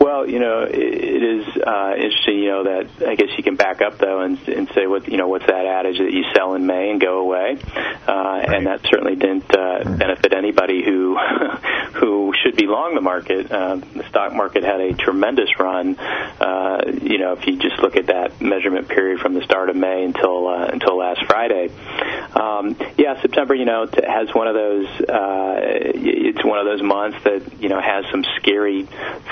Well, 0.00 0.28
you 0.28 0.40
know, 0.40 0.62
it, 0.62 0.78
it 0.78 1.22
is 1.22 1.46
uh, 1.64 1.92
interesting, 1.94 2.38
you 2.38 2.50
know, 2.50 2.64
that 2.64 3.06
I 3.06 3.14
guess 3.14 3.28
you 3.36 3.44
can 3.44 3.56
back 3.56 3.80
up 3.80 3.98
though 3.98 4.20
and, 4.22 4.38
and 4.48 4.68
say 4.74 4.86
what 4.86 5.08
you 5.08 5.16
know 5.16 5.28
what's 5.28 5.46
that 5.46 5.66
adage 5.66 5.98
that 5.98 6.12
you 6.12 6.24
sell 6.34 6.54
in 6.54 6.66
May 6.66 6.90
and 6.90 7.00
go 7.00 7.20
away, 7.20 7.58
uh, 7.62 8.12
right. 8.12 8.48
and 8.48 8.66
that 8.66 8.80
certainly 8.82 9.14
didn't 9.14 9.54
uh, 9.54 9.84
benefit 9.84 10.32
anybody 10.32 10.84
who 10.84 11.16
who 11.94 12.31
should 12.52 12.56
be 12.56 12.66
long 12.66 12.94
the 12.94 13.00
market. 13.00 13.50
Uh, 13.50 13.76
the 13.76 14.04
stock 14.08 14.32
market 14.34 14.64
had 14.64 14.80
a 14.80 14.94
tremendous 14.94 15.48
run. 15.58 15.96
Uh, 15.98 16.82
you 17.02 17.18
know, 17.18 17.32
if 17.32 17.46
you 17.46 17.56
just 17.56 17.80
look 17.80 17.96
at 17.96 18.06
that 18.06 18.40
measurement 18.40 18.88
period 18.88 19.20
from 19.20 19.34
the 19.34 19.42
start 19.42 19.70
of 19.70 19.76
May 19.76 20.04
until 20.04 20.48
uh, 20.48 20.66
until 20.66 20.98
last 20.98 21.24
Friday, 21.26 21.70
um, 22.34 22.76
yeah, 22.96 23.20
September, 23.20 23.54
you 23.54 23.64
know, 23.64 23.86
t- 23.86 24.02
has 24.06 24.34
one 24.34 24.48
of 24.48 24.54
those. 24.54 24.86
Uh, 25.00 25.56
it's 25.94 26.44
one 26.44 26.58
of 26.58 26.66
those 26.66 26.82
months 26.82 27.22
that 27.24 27.62
you 27.62 27.68
know 27.68 27.80
has 27.80 28.04
some 28.10 28.24
scary 28.36 28.88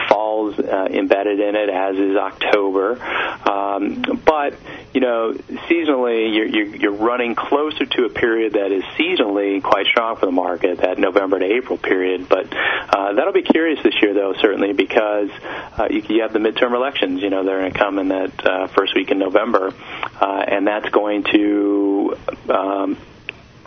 falls 0.09 0.59
uh, 0.59 0.88
embedded 0.90 1.40
in 1.40 1.54
it, 1.56 1.68
as 1.68 1.96
is 1.96 2.16
October. 2.16 3.00
Um, 3.48 4.02
but 4.24 4.54
you 4.92 5.00
know, 5.00 5.33
seasonally, 5.33 6.35
you're, 6.35 6.46
you're, 6.46 6.76
you're 6.76 6.92
running 6.92 7.35
closer 7.35 7.87
to 7.87 8.04
a 8.06 8.09
period 8.09 8.54
that 8.54 8.72
is 8.72 8.83
seasonally 8.98 9.62
quite 9.62 9.87
strong 9.87 10.16
for 10.16 10.26
the 10.26 10.33
market, 10.33 10.78
that 10.78 10.98
November 10.98 11.38
to 11.38 11.44
April 11.44 11.78
period. 11.78 12.28
But 12.28 12.52
uh, 12.52 13.09
that'll 13.12 13.32
be 13.32 13.42
curious 13.42 13.82
this 13.82 13.94
year, 14.02 14.14
though, 14.14 14.34
certainly 14.34 14.72
because 14.72 15.30
uh, 15.78 15.88
you, 15.90 16.02
you 16.08 16.22
have 16.22 16.32
the 16.32 16.38
midterm 16.38 16.74
elections. 16.74 17.22
You 17.22 17.30
know, 17.30 17.44
they're 17.44 17.60
going 17.60 17.72
to 17.72 17.78
come 17.78 17.98
in 17.98 18.08
that 18.08 18.46
uh, 18.46 18.66
first 18.68 18.94
week 18.94 19.10
in 19.10 19.18
November, 19.18 19.72
uh, 20.20 20.44
and 20.46 20.66
that's 20.66 20.88
going 20.90 21.24
to 21.24 22.16
um, 22.48 22.96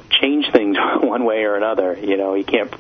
change 0.10 0.52
things 0.52 0.78
one 1.02 1.26
way 1.26 1.44
or 1.44 1.56
another. 1.56 1.98
You 2.00 2.18
know, 2.18 2.36
you 2.36 2.44
can't 2.44 2.72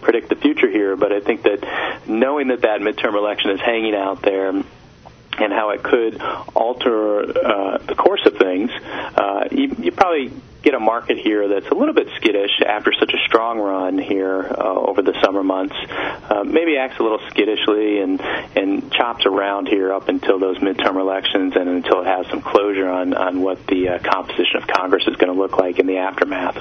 predict 0.00 0.28
the 0.28 0.36
future 0.36 0.70
here, 0.70 0.96
but 0.96 1.12
I 1.12 1.20
think 1.20 1.42
that 1.42 2.02
knowing 2.06 2.48
that 2.48 2.62
that 2.62 2.80
midterm 2.80 3.14
election 3.14 3.50
is 3.50 3.60
hanging 3.60 3.94
out 3.94 4.22
there 4.22 4.50
and 4.50 5.52
how 5.52 5.70
it 5.70 5.82
could 5.82 6.20
alter 6.54 7.20
uh, 7.20 7.78
the 7.78 7.94
course 7.94 8.24
of 8.26 8.36
things, 8.36 8.70
uh, 8.72 9.48
you, 9.50 9.74
you 9.78 9.92
probably 9.92 10.32
get 10.62 10.74
a 10.74 10.80
market 10.80 11.18
here 11.18 11.48
that's 11.48 11.68
a 11.68 11.74
little 11.74 11.94
bit 11.94 12.08
skittish 12.16 12.60
after 12.66 12.92
such 12.98 13.12
a 13.12 13.18
strong 13.26 13.58
run 13.58 13.98
here 13.98 14.42
uh, 14.42 14.74
over 14.74 15.02
the 15.02 15.14
summer 15.22 15.42
months. 15.42 15.76
Uh, 15.88 16.44
maybe 16.44 16.76
acts 16.76 16.98
a 16.98 17.02
little 17.02 17.20
skittishly 17.30 18.00
and 18.00 18.20
and 18.20 18.92
chops 18.92 19.24
around 19.24 19.66
here 19.66 19.92
up 19.92 20.08
until 20.08 20.38
those 20.38 20.58
midterm 20.58 21.00
elections 21.00 21.54
and 21.56 21.68
until 21.68 22.00
it 22.00 22.06
has 22.06 22.26
some 22.28 22.42
closure 22.42 22.88
on 22.88 23.14
on 23.14 23.40
what 23.40 23.64
the 23.66 23.88
uh, 23.88 23.98
composition 23.98 24.56
of 24.56 24.66
Congress 24.66 25.06
is 25.06 25.16
going 25.16 25.32
to 25.32 25.38
look 25.40 25.56
like 25.58 25.78
in 25.78 25.86
the 25.86 25.98
aftermath. 25.98 26.56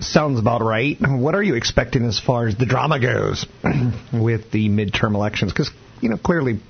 Sounds 0.00 0.38
about 0.38 0.62
right. 0.62 0.96
What 1.00 1.34
are 1.34 1.42
you 1.42 1.56
expecting 1.56 2.04
as 2.04 2.18
far 2.18 2.46
as 2.46 2.56
the 2.56 2.66
drama 2.66 3.00
goes 3.00 3.46
with 4.12 4.50
the 4.50 4.68
midterm 4.68 5.14
elections? 5.14 5.52
Because 5.52 5.70
you 6.00 6.08
know 6.08 6.16
clearly 6.16 6.60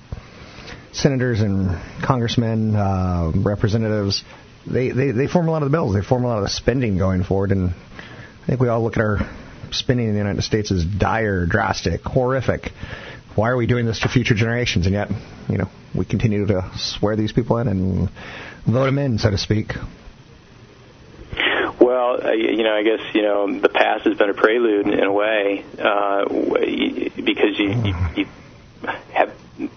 senators 0.91 1.41
and 1.41 1.77
congressmen, 2.03 2.75
uh, 2.75 3.31
representatives 3.35 4.23
they, 4.69 4.89
they, 4.89 5.11
they 5.11 5.27
form 5.27 5.47
a 5.47 5.51
lot 5.51 5.63
of 5.63 5.69
the 5.69 5.75
bills. 5.75 5.93
They 5.93 6.01
form 6.01 6.23
a 6.23 6.27
lot 6.27 6.37
of 6.37 6.43
the 6.43 6.49
spending 6.49 6.97
going 6.97 7.23
forward. 7.23 7.51
And 7.51 7.69
I 7.71 8.45
think 8.45 8.59
we 8.59 8.67
all 8.67 8.83
look 8.83 8.97
at 8.97 9.03
our 9.03 9.19
spending 9.71 10.07
in 10.07 10.13
the 10.13 10.19
United 10.19 10.43
States 10.43 10.71
as 10.71 10.85
dire, 10.85 11.45
drastic, 11.45 12.01
horrific. 12.03 12.71
why 13.35 13.49
are 13.49 13.57
we 13.57 13.67
doing 13.67 13.85
this 13.85 13.99
to 13.99 14.09
future 14.09 14.33
generations? 14.33 14.85
And 14.85 14.93
yet, 14.93 15.09
you 15.49 15.57
know, 15.57 15.69
we 15.93 16.05
continue 16.05 16.45
to 16.47 16.71
swear 16.75 17.15
these 17.15 17.31
people 17.31 17.57
in 17.57 17.67
and 17.67 18.09
vote 18.65 18.85
them 18.85 18.97
in, 18.97 19.17
so 19.17 19.29
to 19.29 19.37
speak. 19.37 19.73
Well, 21.79 22.25
uh, 22.25 22.31
you 22.31 22.63
know, 22.63 22.73
I 22.73 22.83
guess 22.83 22.99
you 23.13 23.21
know 23.21 23.59
the 23.59 23.69
past 23.69 24.05
has 24.05 24.17
been 24.17 24.29
a 24.29 24.33
prelude 24.33 24.87
in 24.87 25.03
a 25.03 25.11
way 25.11 25.63
uh, 25.77 26.25
because 26.25 27.59
you, 27.59 27.69
you, 27.69 27.95
you 28.15 28.27
have 29.13 29.31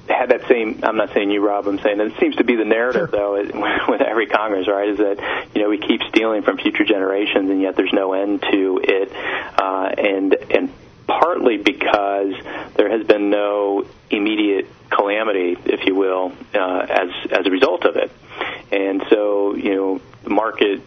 had 0.08 0.30
that 0.30 0.46
same. 0.48 0.80
I'm 0.82 0.96
not 0.96 1.12
saying 1.14 1.30
you, 1.30 1.44
Rob. 1.44 1.66
I'm 1.66 1.78
saying 1.78 1.98
that 1.98 2.08
it 2.08 2.20
seems 2.20 2.36
to 2.36 2.44
be 2.44 2.56
the 2.56 2.64
narrative, 2.64 3.10
sure. 3.10 3.42
though, 3.42 3.88
with 3.88 4.00
every 4.00 4.26
Congress, 4.26 4.68
right? 4.68 4.88
Is 4.90 4.98
that 4.98 5.48
you 5.54 5.62
know 5.62 5.68
we 5.68 5.78
keep 5.78 6.02
stealing 6.08 6.42
from 6.42 6.58
future 6.58 6.84
generations, 6.84 7.50
and 7.50 7.62
yet 7.62 7.76
there's 7.76 7.92
no 7.92 8.12
end 8.12 8.42
to 8.42 8.80
it, 8.82 9.12
uh, 9.12 9.90
and 9.96 10.34
and 10.50 10.72
partly 11.06 11.56
because 11.56 12.34
there 12.76 12.90
has 12.90 13.06
been 13.06 13.30
no 13.30 13.86
immediate 14.10 14.68
calamity, 14.90 15.56
if 15.64 15.86
you 15.86 15.94
will, 15.94 16.32
uh, 16.54 16.86
as 16.88 17.08
as 17.30 17.46
a 17.46 17.50
result 17.50 17.84
of 17.84 17.96
it, 17.96 18.10
and 18.70 19.02
so 19.08 19.54
you 19.54 19.74
know 19.74 20.00
the 20.24 20.30
market 20.30 20.82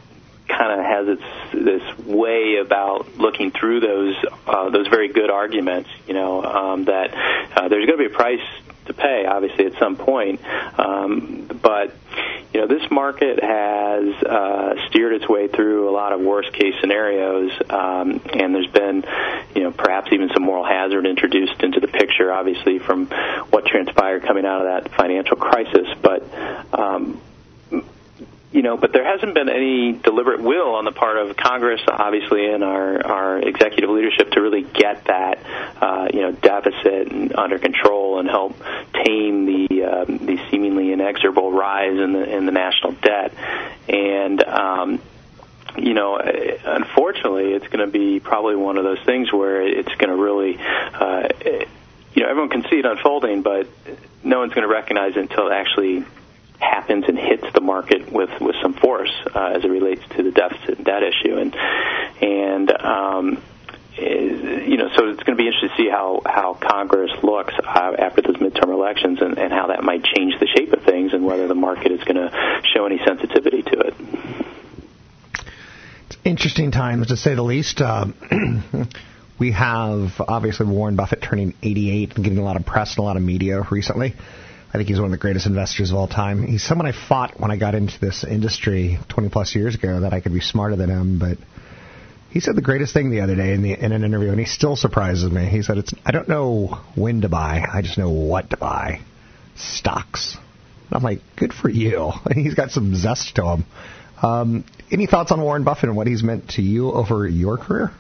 kind 0.48 0.80
of 0.80 0.86
has 0.86 1.08
its 1.08 1.24
this 1.54 2.06
way 2.06 2.58
about 2.58 3.18
looking 3.18 3.50
through 3.52 3.80
those 3.80 4.16
uh, 4.46 4.70
those 4.70 4.88
very 4.88 5.08
good 5.08 5.32
arguments. 5.32 5.90
You 6.08 6.14
know 6.14 6.44
um, 6.44 6.86
that 6.86 7.14
uh, 7.56 7.68
there's 7.70 7.86
going 7.86 7.98
to 7.98 8.10
be 8.10 8.14
a 8.14 8.16
price 8.16 8.42
to 8.86 8.94
pay, 8.94 9.26
obviously, 9.26 9.66
at 9.66 9.78
some 9.80 9.96
point. 9.96 10.42
Um, 10.78 11.48
but 11.62 11.94
you 12.54 12.62
know, 12.62 12.68
this 12.68 12.90
market 12.92 13.44
has 13.44 14.14
uh, 14.24 14.76
steered 14.88 15.14
its 15.14 15.28
way 15.28 15.48
through 15.48 15.90
a 15.90 15.94
lot 15.94 16.14
of 16.14 16.22
worst 16.22 16.54
case 16.54 16.76
scenarios, 16.80 17.52
um, 17.70 18.22
and 18.32 18.54
there's 18.54 18.68
been, 18.68 19.04
you 19.56 19.64
know, 19.64 19.72
perhaps 19.72 20.12
even 20.12 20.30
some 20.34 20.44
moral 20.44 20.64
hazard 20.64 21.08
introduced 21.08 21.64
into 21.64 21.80
the 21.80 21.88
picture, 21.88 22.32
obviously, 22.32 22.78
from 22.78 23.08
what 23.50 23.66
transpired 23.66 24.24
coming 24.24 24.46
out 24.46 24.66
of 24.66 24.84
that 24.84 24.96
financial 24.96 25.36
crisis. 25.36 25.88
But 26.02 26.24
um, 26.78 27.20
you 28.54 28.62
know, 28.62 28.78
but 28.78 28.94
there 28.94 29.04
hasn't 29.04 29.34
been 29.34 29.50
any 29.50 29.94
deliberate 29.94 30.40
will 30.40 30.76
on 30.76 30.86
the 30.86 30.92
part 30.92 31.18
of 31.18 31.36
Congress, 31.36 31.82
obviously, 31.88 32.46
and 32.46 32.64
our 32.64 33.06
our 33.06 33.40
executive 33.40 33.90
leadership 33.90 34.30
to 34.32 34.42
really 34.42 34.62
get 34.62 35.06
that, 35.06 35.40
uh, 35.82 36.08
you 36.14 36.22
know, 36.22 36.32
deficit 36.32 37.36
under 37.36 37.58
control 37.58 38.20
and 38.20 38.30
help 38.30 38.56
tame 38.94 39.46
the 39.48 39.84
um, 39.84 40.20
the 40.20 40.40
seemingly 40.52 40.92
inexorable 40.92 41.52
rise 41.52 41.98
in 41.98 42.14
the 42.14 42.24
in 42.24 42.46
the 42.46 42.52
national 42.54 42.94
debt, 42.94 43.34
and. 43.90 44.44
Um, 44.44 45.02
you 45.76 45.96
know, 45.96 46.20
unfortunately, 46.20 47.54
it's 47.54 47.66
going 47.66 47.84
to 47.84 47.92
be 47.92 48.20
probably 48.20 48.56
one 48.56 48.78
of 48.78 48.84
those 48.84 49.04
things 49.08 49.34
where 49.34 49.60
it's 49.66 49.96
going 49.96 50.12
to 50.12 50.16
really, 50.16 50.60
uh, 50.60 51.30
you 52.14 52.22
know, 52.22 52.30
everyone 52.30 52.50
can 52.50 52.62
see 52.70 52.76
it 52.76 52.86
unfolding, 52.86 53.42
but 53.42 53.68
no 54.24 54.38
one's 54.38 54.54
going 54.54 54.68
to 54.68 54.72
recognize 54.72 55.16
it 55.16 55.22
until 55.22 55.48
it 55.48 55.54
actually 55.54 56.06
happens 56.64 57.06
and 57.08 57.18
hits 57.18 57.46
the 57.54 57.62
market 57.62 58.12
with 58.12 58.30
with 58.40 58.56
some 58.62 58.74
force 58.74 59.12
uh, 59.34 59.54
as 59.56 59.64
it 59.64 59.70
relates 59.70 60.02
to 60.16 60.24
the 60.24 60.32
deficit 60.32 60.78
and 60.78 60.86
debt 60.86 61.04
issue, 61.04 61.38
and 61.38 61.56
and 62.22 62.72
um, 62.72 63.44
you 63.98 64.78
know, 64.78 64.90
so 64.96 65.10
it's 65.10 65.22
going 65.24 65.38
to 65.38 65.42
be 65.42 65.48
interesting 65.48 65.70
to 65.70 65.76
see 65.78 65.90
how 65.90 66.22
how 66.26 66.56
Congress 66.56 67.12
looks 67.22 67.54
uh, 67.64 67.94
after 67.98 68.22
those 68.22 68.38
midterm 68.38 68.74
elections, 68.74 69.22
and, 69.22 69.38
and 69.38 69.54
how 69.54 69.68
that 69.68 69.84
might 69.84 70.04
change 70.04 70.34
the 70.40 70.48
shape 70.48 70.74
of 70.74 70.84
things, 70.84 71.14
and 71.14 71.26
whether 71.26 71.48
the 71.48 71.56
market 71.56 71.92
is 71.92 72.04
going 72.04 72.16
to 72.16 72.32
show 72.74 72.86
any 72.86 73.00
sensitivity 73.06 73.62
to 73.62 73.80
it. 73.80 73.94
It's 76.08 76.18
interesting 76.24 76.72
times, 76.72 77.08
to 77.08 77.18
say 77.18 77.36
the 77.36 77.44
least. 77.44 77.82
Uh, 77.82 78.08
we 79.40 79.52
have 79.52 80.20
obviously 80.20 80.66
Warren 80.66 80.96
Buffett 80.96 81.22
turning 81.22 81.54
88 81.62 82.16
and 82.16 82.24
getting 82.24 82.40
a 82.40 82.44
lot 82.44 82.56
of 82.56 82.66
press 82.66 82.92
and 82.92 83.00
a 83.00 83.02
lot 83.04 83.18
of 83.18 83.24
media 83.24 83.62
recently. 83.70 84.16
I 84.74 84.78
think 84.78 84.90
he's 84.90 84.98
one 84.98 85.06
of 85.06 85.12
the 85.12 85.18
greatest 85.18 85.46
investors 85.46 85.92
of 85.92 85.98
all 85.98 86.08
time. 86.08 86.48
He's 86.48 86.64
someone 86.64 86.88
I 86.88 86.94
fought 86.94 87.40
when 87.40 87.52
I 87.52 87.58
got 87.58 87.76
into 87.76 88.00
this 88.00 88.24
industry 88.24 88.98
20 89.10 89.30
plus 89.30 89.54
years 89.54 89.76
ago 89.76 90.00
that 90.00 90.14
I 90.14 90.20
could 90.20 90.34
be 90.34 90.42
smarter 90.42 90.76
than 90.76 90.90
him, 90.90 91.20
but 91.20 91.38
he 92.32 92.40
said 92.40 92.56
the 92.56 92.64
greatest 92.64 92.92
thing 92.92 93.12
the 93.12 93.22
other 93.22 93.36
day 93.36 93.54
in, 93.54 93.62
the, 93.62 93.74
in 93.74 93.92
an 93.92 94.04
interview, 94.04 94.30
and 94.30 94.40
he 94.40 94.48
still 94.48 94.76
surprises 94.76 95.32
me. 95.32 95.46
He 95.46 95.62
said, 95.62 95.78
"It's 95.78 95.94
I 96.04 96.10
don't 96.10 96.28
know 96.28 96.80
when 96.96 97.22
to 97.22 97.30
buy, 97.30 97.64
I 97.72 97.84
just 97.84 98.00
know 98.00 98.10
what 98.10 98.50
to 98.50 98.58
buy, 98.58 99.02
stocks." 99.56 100.36
And 100.88 100.96
I'm 100.96 101.04
like, 101.04 101.20
"Good 101.36 101.54
for 101.54 101.70
you." 101.70 102.12
he's 102.34 102.56
got 102.56 102.72
some 102.72 102.96
zest 102.96 103.36
to 103.36 103.46
him. 103.46 103.66
Um, 104.24 104.66
any 104.92 105.06
thoughts 105.06 105.32
on 105.32 105.40
Warren 105.40 105.64
Buffett 105.64 105.90
and 105.90 105.96
what 105.96 106.08
he's 106.08 106.24
meant 106.24 106.50
to 106.52 106.64
you 106.64 106.92
over 106.92 107.28
your 107.28 107.60
career? 107.60 107.92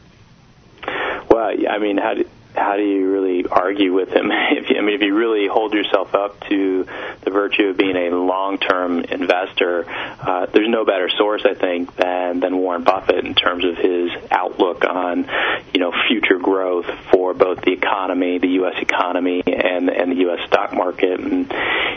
Well, 1.29 1.51
I 1.69 1.77
mean, 1.77 1.97
how 1.97 2.15
do, 2.15 2.25
how 2.55 2.75
do 2.75 2.83
you 2.83 3.11
really 3.11 3.45
argue 3.45 3.93
with 3.93 4.09
him? 4.09 4.31
If 4.53 4.69
you, 4.69 4.77
I 4.77 4.81
mean, 4.81 4.95
if 4.95 5.01
you 5.01 5.15
really 5.15 5.47
hold 5.47 5.73
yourself 5.73 6.13
up 6.13 6.39
to 6.47 6.85
the 7.21 7.31
virtue 7.31 7.69
of 7.69 7.77
being 7.77 7.95
a 7.95 8.09
long-term 8.15 8.99
investor, 8.99 9.85
uh, 9.89 10.45
there's 10.45 10.69
no 10.69 10.85
better 10.85 11.09
source, 11.09 11.43
I 11.43 11.55
think, 11.55 11.95
than 11.95 12.39
than 12.39 12.57
Warren 12.57 12.83
Buffett 12.83 13.25
in 13.25 13.33
terms 13.33 13.65
of 13.65 13.77
his 13.77 14.11
outlook 14.29 14.85
on, 14.85 15.27
you 15.73 15.79
know, 15.79 15.91
future 16.07 16.37
growth 16.37 16.85
for 17.11 17.33
both 17.33 17.61
the 17.61 17.71
economy, 17.71 18.37
the 18.37 18.49
U.S. 18.59 18.75
economy, 18.79 19.41
and 19.45 19.89
and 19.89 20.11
the 20.11 20.17
U.S. 20.17 20.47
stock 20.47 20.73
market. 20.73 21.19
And 21.19 21.51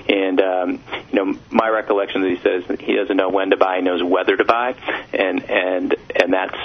and 0.08 0.40
um, 0.40 0.82
you 1.12 1.24
know, 1.24 1.38
my 1.50 1.68
recollection 1.68 2.24
is 2.24 2.38
he 2.38 2.42
says 2.42 2.80
he 2.80 2.96
doesn't 2.96 3.16
know 3.16 3.28
when 3.28 3.50
to 3.50 3.56
buy, 3.56 3.76
he 3.76 3.82
knows 3.82 4.02
whether 4.02 4.36
to 4.36 4.44
buy, 4.44 4.74
and 5.12 5.42
and 5.50 5.94
and 6.14 6.32
that's 6.32 6.56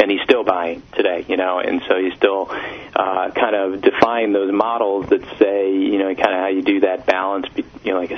and 0.00 0.10
he's 0.10 0.20
still 0.22 0.44
buying 0.44 0.82
today, 0.94 1.24
you 1.28 1.36
know, 1.36 1.58
and 1.58 1.82
so 1.88 1.96
he's 1.98 2.14
still 2.14 2.48
uh, 2.50 3.30
kind 3.30 3.54
of 3.54 3.80
defying 3.80 4.32
those 4.32 4.52
models 4.52 5.08
that 5.10 5.22
say, 5.38 5.72
you 5.72 5.98
know, 5.98 6.14
kind 6.14 6.34
of 6.34 6.40
how 6.40 6.48
you 6.48 6.62
do 6.62 6.80
that 6.80 7.06
balance, 7.06 7.46
you 7.56 7.92
know, 7.92 8.00
like 8.00 8.12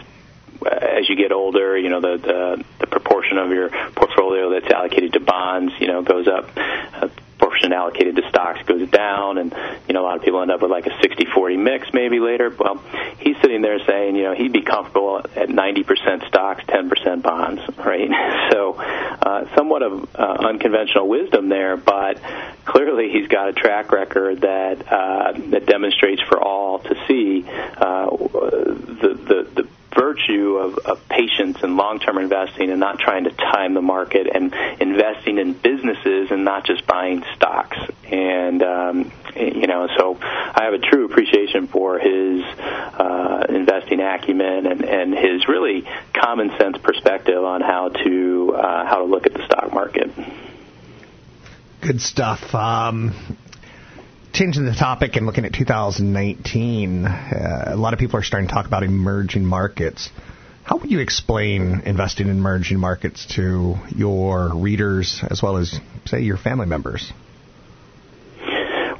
as 0.64 1.08
you 1.08 1.16
get 1.16 1.32
older, 1.32 1.76
you 1.76 1.90
know, 1.90 2.00
the, 2.00 2.16
the 2.16 2.64
the 2.80 2.86
proportion 2.86 3.38
of 3.38 3.50
your 3.50 3.68
portfolio 3.68 4.50
that's 4.50 4.72
allocated 4.72 5.12
to 5.12 5.20
bonds, 5.20 5.72
you 5.80 5.86
know, 5.86 6.02
goes 6.02 6.26
up. 6.26 6.50
Uh, 6.56 7.08
portion 7.56 7.72
allocated 7.72 8.16
to 8.16 8.28
stocks 8.28 8.62
goes 8.66 8.88
down, 8.90 9.38
and 9.38 9.54
you 9.88 9.94
know 9.94 10.02
a 10.02 10.06
lot 10.06 10.16
of 10.16 10.22
people 10.22 10.42
end 10.42 10.50
up 10.50 10.60
with 10.60 10.70
like 10.70 10.86
a 10.86 10.90
60-40 10.90 11.58
mix 11.58 11.88
maybe 11.92 12.20
later. 12.20 12.54
Well, 12.56 12.82
he's 13.18 13.36
sitting 13.40 13.62
there 13.62 13.78
saying, 13.86 14.16
you 14.16 14.24
know, 14.24 14.34
he'd 14.34 14.52
be 14.52 14.62
comfortable 14.62 15.18
at 15.18 15.48
90% 15.48 16.28
stocks, 16.28 16.64
10% 16.64 17.22
bonds, 17.22 17.62
right? 17.78 18.10
So, 18.56 18.74
uh, 18.74 19.54
somewhat 19.56 19.82
of 19.82 20.08
uh, 20.14 20.22
unconventional 20.22 21.08
wisdom 21.08 21.48
there, 21.48 21.76
but 21.76 22.20
clearly 22.64 23.10
he's 23.10 23.28
got 23.28 23.48
a 23.48 23.52
track 23.52 23.92
record 23.92 24.42
that 24.42 24.90
uh, 24.90 25.32
that 25.50 25.66
demonstrates 25.66 26.22
for 26.22 26.40
all 26.40 26.78
to 26.78 26.94
see 27.06 27.44
uh, 27.46 28.06
the 28.06 29.18
the, 29.28 29.62
the 29.62 29.68
virtue 30.16 30.56
of, 30.56 30.78
of 30.78 31.08
patience 31.08 31.58
and 31.62 31.76
long-term 31.76 32.18
investing 32.18 32.70
and 32.70 32.80
not 32.80 32.98
trying 32.98 33.24
to 33.24 33.30
time 33.30 33.74
the 33.74 33.82
market 33.82 34.26
and 34.32 34.54
investing 34.80 35.38
in 35.38 35.52
businesses 35.52 36.30
and 36.30 36.44
not 36.44 36.64
just 36.64 36.86
buying 36.86 37.22
stocks. 37.34 37.76
And 38.04 38.62
um, 38.62 39.12
you 39.34 39.66
know, 39.66 39.88
so 39.96 40.18
I 40.20 40.64
have 40.64 40.74
a 40.74 40.78
true 40.78 41.06
appreciation 41.06 41.66
for 41.66 41.98
his 41.98 42.42
uh, 42.42 43.46
investing 43.48 44.00
acumen 44.00 44.66
and, 44.66 44.84
and 44.84 45.14
his 45.14 45.46
really 45.48 45.86
common 46.14 46.50
sense 46.58 46.78
perspective 46.78 47.42
on 47.42 47.60
how 47.60 47.88
to 47.88 48.54
uh, 48.56 48.86
how 48.86 48.98
to 48.98 49.04
look 49.04 49.26
at 49.26 49.34
the 49.34 49.44
stock 49.44 49.72
market. 49.72 50.10
Good 51.80 52.00
stuff. 52.00 52.54
Um, 52.54 53.14
changing 54.36 54.66
the 54.66 54.74
topic 54.74 55.16
and 55.16 55.24
looking 55.24 55.46
at 55.46 55.54
2019, 55.54 57.06
uh, 57.06 57.64
a 57.68 57.76
lot 57.76 57.94
of 57.94 57.98
people 57.98 58.20
are 58.20 58.22
starting 58.22 58.46
to 58.46 58.54
talk 58.54 58.66
about 58.66 58.82
emerging 58.82 59.44
markets. 59.44 60.10
How 60.62 60.76
would 60.76 60.90
you 60.90 61.00
explain 61.00 61.80
investing 61.86 62.28
in 62.28 62.36
emerging 62.36 62.78
markets 62.78 63.24
to 63.36 63.76
your 63.94 64.54
readers 64.54 65.22
as 65.30 65.42
well 65.42 65.56
as, 65.56 65.80
say, 66.04 66.20
your 66.20 66.36
family 66.36 66.66
members? 66.66 67.12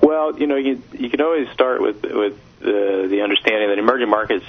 Well, 0.03 0.39
you 0.39 0.47
know, 0.47 0.57
you 0.57 0.83
you 0.93 1.11
can 1.11 1.21
always 1.21 1.51
start 1.53 1.83
with 1.83 2.03
with 2.03 2.35
uh, 2.63 3.09
the 3.09 3.21
understanding 3.23 3.69
that 3.69 3.79
emerging 3.79 4.09
markets 4.09 4.45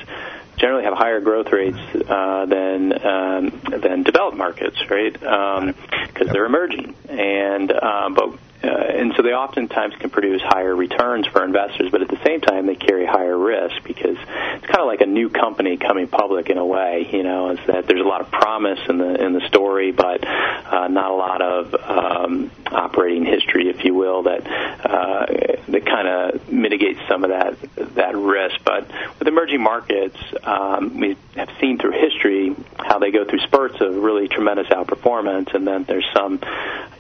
generally 0.56 0.84
have 0.84 0.94
higher 0.94 1.20
growth 1.20 1.52
rates 1.52 1.78
uh, 1.78 2.46
than 2.46 3.06
um, 3.06 3.62
than 3.82 4.04
developed 4.04 4.38
markets, 4.38 4.78
right? 4.90 5.12
Because 5.12 6.28
um, 6.28 6.28
they're 6.32 6.46
emerging, 6.46 6.96
and 7.10 7.72
um, 7.72 8.14
but 8.14 8.40
uh, 8.64 8.68
and 8.68 9.14
so 9.16 9.22
they 9.22 9.34
oftentimes 9.34 9.96
can 10.00 10.10
produce 10.10 10.42
higher 10.42 10.76
returns 10.76 11.28
for 11.28 11.44
investors, 11.44 11.90
but 11.92 12.02
at 12.02 12.08
the 12.08 12.20
same 12.26 12.42
time 12.42 12.66
they 12.66 12.76
carry 12.76 13.06
higher 13.06 13.38
risk 13.38 13.84
because 13.84 14.18
it's 14.18 14.66
kind 14.66 14.80
of 14.80 14.88
like 14.88 15.02
a 15.02 15.06
new 15.06 15.30
company 15.30 15.78
coming 15.78 16.08
public 16.08 16.50
in 16.50 16.58
a 16.58 16.66
way. 16.66 17.08
You 17.12 17.24
know, 17.24 17.52
is 17.52 17.60
that 17.68 17.86
there's 17.88 18.02
a 18.02 18.08
lot 18.08 18.22
of 18.22 18.32
promise 18.32 18.80
in 18.90 18.98
the 18.98 19.24
in 19.24 19.34
the 19.34 19.48
story, 19.48 19.92
but 19.92 20.26
uh, 20.28 20.88
not 20.88 21.12
a 21.12 21.14
lot 21.14 21.42
of 21.42 21.76
um, 21.76 22.52
operating 22.72 23.26
history, 23.26 23.70
if 23.70 23.86
you 23.86 23.94
will, 23.94 24.24
that 24.24 24.48
uh, 24.48 25.26
that 25.68 25.86
kind 25.86 26.08
of 26.08 26.52
mitigates 26.52 27.00
some 27.08 27.24
of 27.24 27.30
that 27.30 27.58
that 27.96 28.16
risk. 28.16 28.64
But 28.64 28.90
with 29.20 29.28
emerging 29.28 29.62
markets, 29.62 30.18
um, 30.44 31.00
we 31.00 31.16
have 31.36 31.50
seen 31.62 31.78
through 31.78 31.92
history 31.92 32.56
how 32.80 32.98
they 32.98 33.12
go 33.12 33.24
through 33.24 33.40
spurts 33.40 33.80
of 33.82 33.96
really 33.96 34.28
tremendous 34.28 34.68
outperformance, 34.68 35.54
and 35.54 35.68
then 35.68 35.84
there's 35.84 36.08
some 36.16 36.40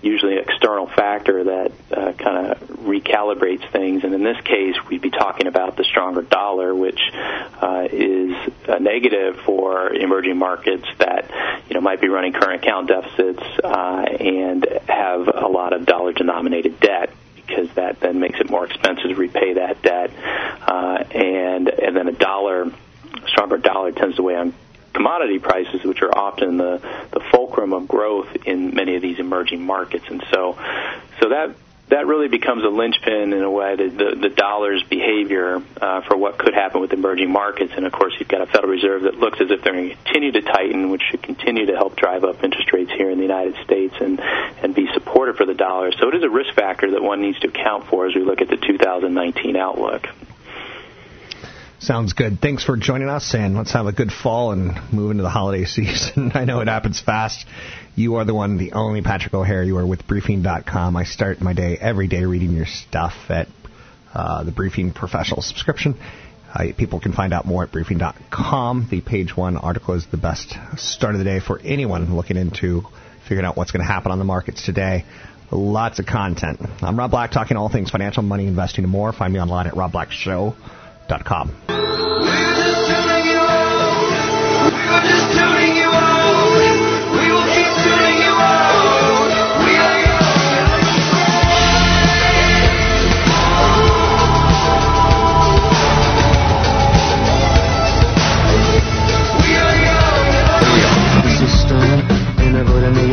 usually 0.07 0.37
external 0.37 0.87
factor 0.87 1.43
that 1.43 1.71
uh, 1.91 2.13
kind 2.13 2.51
of 2.51 2.59
recalibrates 2.79 3.69
things. 3.71 4.03
And 4.03 4.13
in 4.13 4.23
this 4.23 4.39
case, 4.43 4.75
we'd 4.89 5.01
be 5.01 5.09
talking 5.09 5.47
about 5.47 5.77
the 5.77 5.83
stronger 5.83 6.21
dollar, 6.21 6.73
which 6.73 6.99
uh, 7.13 7.87
is 7.91 8.33
a 8.67 8.79
negative 8.79 9.39
for 9.45 9.93
emerging 9.93 10.37
markets 10.37 10.85
that 10.99 11.29
you 11.69 11.75
know 11.75 11.81
might 11.81 12.01
be 12.01 12.07
running 12.07 12.33
current 12.33 12.63
account 12.63 12.87
deficits 12.87 13.43
uh, 13.63 14.05
and 14.19 14.65
have 14.87 15.27
a 15.27 15.47
lot 15.47 15.73
of 15.73 15.85
dollar-denominated 15.85 16.79
debt 16.79 17.11
because 17.35 17.69
that 17.75 17.99
then 17.99 18.19
makes 18.19 18.39
it 18.39 18.49
more 18.49 18.65
expensive 18.65 19.09
to 19.09 19.15
repay 19.15 19.53
that 19.53 19.81
debt, 19.81 20.11
uh, 20.67 21.03
and 21.11 21.69
and 21.69 21.95
then 21.95 22.07
a 22.07 22.11
dollar, 22.11 22.71
stronger 23.27 23.57
dollar 23.57 23.91
tends 23.91 24.17
to 24.17 24.23
weigh 24.23 24.35
on 24.35 24.53
commodity 24.97 25.37
prices, 25.37 25.83
which 25.83 26.01
are 26.01 26.17
often 26.17 26.57
the 26.57 26.81
the 27.11 27.19
fulcrum 27.31 27.71
of 27.71 27.87
growth 27.87 28.35
in 28.45 28.73
many 28.73 28.95
of 28.95 29.01
these 29.03 29.19
emerging 29.19 29.61
markets, 29.61 30.05
and 30.09 30.23
so 30.31 30.57
so 31.21 31.29
that 31.29 31.55
that 31.89 32.05
really 32.05 32.27
becomes 32.27 32.65
a 32.65 32.67
linchpin 32.67 33.31
in 33.31 33.43
a 33.43 33.49
way, 33.49 33.75
the, 33.77 33.87
the, 33.87 34.27
the 34.27 34.29
dollar's 34.29 34.83
behavior 34.83 35.61
uh, 35.79 36.01
for 36.01 36.17
what 36.17 36.37
could 36.37 36.53
happen 36.53 36.81
with 36.81 36.91
emerging 36.91 37.31
markets. 37.31 37.71
And 37.77 37.85
of 37.85 37.93
course, 37.93 38.13
you've 38.19 38.27
got 38.27 38.41
a 38.41 38.45
Federal 38.45 38.73
Reserve 38.73 39.03
that 39.03 39.15
looks 39.15 39.39
as 39.39 39.49
if 39.51 39.63
they're 39.63 39.71
going 39.71 39.89
to 39.91 39.95
continue 39.95 40.33
to 40.33 40.41
tighten, 40.41 40.89
which 40.89 41.01
should 41.09 41.23
continue 41.23 41.67
to 41.67 41.75
help 41.77 41.95
drive 41.95 42.25
up 42.25 42.43
interest 42.43 42.73
rates 42.73 42.91
here 42.91 43.09
in 43.09 43.17
the 43.17 43.23
United 43.23 43.55
States 43.63 43.95
and, 44.01 44.19
and 44.19 44.75
be 44.75 44.89
supportive 44.93 45.37
for 45.37 45.45
the 45.45 45.53
dollar. 45.53 45.93
So 45.93 46.09
it 46.09 46.15
is 46.15 46.23
a 46.23 46.29
risk 46.29 46.53
factor 46.55 46.91
that 46.91 47.01
one 47.01 47.21
needs 47.21 47.39
to 47.39 47.47
account 47.47 47.85
for 47.87 48.05
as 48.05 48.15
we 48.15 48.21
look 48.21 48.41
at 48.41 48.49
the 48.49 48.57
2019 48.57 49.55
outlook. 49.55 50.07
Sounds 51.79 52.13
good. 52.13 52.39
Thanks 52.41 52.63
for 52.63 52.75
joining 52.75 53.07
us, 53.07 53.35
and 53.35 53.55
let's 53.55 53.71
have 53.73 53.85
a 53.85 53.91
good 53.91 54.11
fall 54.11 54.51
and 54.51 54.91
move 54.91 55.11
into 55.11 55.21
the 55.21 55.29
holiday 55.29 55.63
season. 55.65 56.31
I 56.33 56.43
know 56.43 56.59
it 56.61 56.67
happens 56.67 56.99
fast. 56.99 57.45
You 57.95 58.15
are 58.15 58.25
the 58.25 58.33
one, 58.33 58.57
the 58.57 58.73
only 58.73 59.03
Patrick 59.03 59.33
O'Hare. 59.33 59.63
You 59.63 59.77
are 59.77 59.85
with 59.85 60.07
Briefing.com. 60.07 60.95
I 60.95 61.03
start 61.03 61.39
my 61.39 61.53
day 61.53 61.77
every 61.79 62.07
day 62.07 62.25
reading 62.25 62.53
your 62.53 62.65
stuff 62.65 63.13
at 63.29 63.47
uh, 64.11 64.43
the 64.43 64.51
Briefing 64.51 64.91
Professional 64.91 65.43
subscription. 65.43 65.99
Uh, 66.51 66.65
people 66.75 66.99
can 66.99 67.13
find 67.13 67.31
out 67.31 67.45
more 67.45 67.63
at 67.63 67.71
Briefing.com. 67.71 68.87
The 68.89 69.01
page 69.01 69.37
one 69.37 69.55
article 69.55 69.93
is 69.93 70.07
the 70.09 70.17
best 70.17 70.55
start 70.77 71.13
of 71.13 71.19
the 71.19 71.25
day 71.25 71.39
for 71.39 71.59
anyone 71.59 72.15
looking 72.15 72.37
into 72.37 72.81
figuring 73.27 73.45
out 73.45 73.55
what's 73.55 73.71
going 73.71 73.85
to 73.85 73.91
happen 73.91 74.11
on 74.11 74.17
the 74.17 74.25
markets 74.25 74.65
today. 74.65 75.05
Lots 75.51 75.99
of 75.99 76.07
content. 76.07 76.59
I'm 76.81 76.97
Rob 76.97 77.11
Black, 77.11 77.31
talking 77.31 77.55
all 77.55 77.69
things 77.69 77.91
financial, 77.91 78.23
money, 78.23 78.47
investing, 78.47 78.83
and 78.83 78.91
more. 78.91 79.13
Find 79.13 79.31
me 79.31 79.39
online 79.39 79.67
at 79.67 79.73
robblackshow.com. 81.07 81.51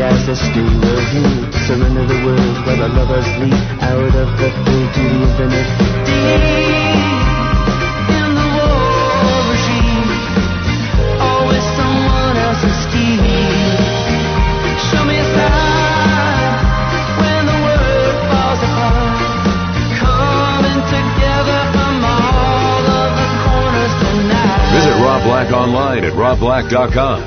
as 0.05 0.27
the 0.27 0.37
steel 0.37 0.85
of 0.85 1.15
you 1.15 1.53
Surrender 1.67 2.05
the 2.05 2.27
world 2.27 2.67
where 2.67 2.77
the 2.77 2.89
lovers 2.89 3.27
leap 3.39 3.55
Out 3.81 4.15
of 4.15 4.29
the 4.39 4.51
field 4.65 4.95
to 4.95 5.01
the 5.01 5.23
infinite 5.23 5.69
deep 6.05 6.94
Visit 24.75 24.95
Rob 24.95 25.23
Black 25.23 25.53
online 25.53 26.03
at 26.03 26.15
robblack.com. 26.15 27.21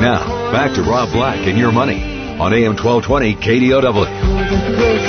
Now, 0.00 0.50
back 0.50 0.74
to 0.74 0.82
Rob 0.82 1.12
Black 1.12 1.46
and 1.46 1.56
your 1.56 1.70
money 1.70 2.02
on 2.40 2.52
AM 2.52 2.74
1220 2.74 3.36
KDOW. 3.36 5.08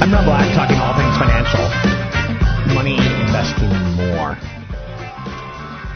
I'm 0.00 0.12
Rob 0.12 0.24
Black, 0.26 0.54
talking 0.54 0.78
all 0.78 0.94
things 0.94 1.16
financial, 1.18 1.66
money, 2.72 2.94
investing, 2.94 3.68
more. 3.96 4.38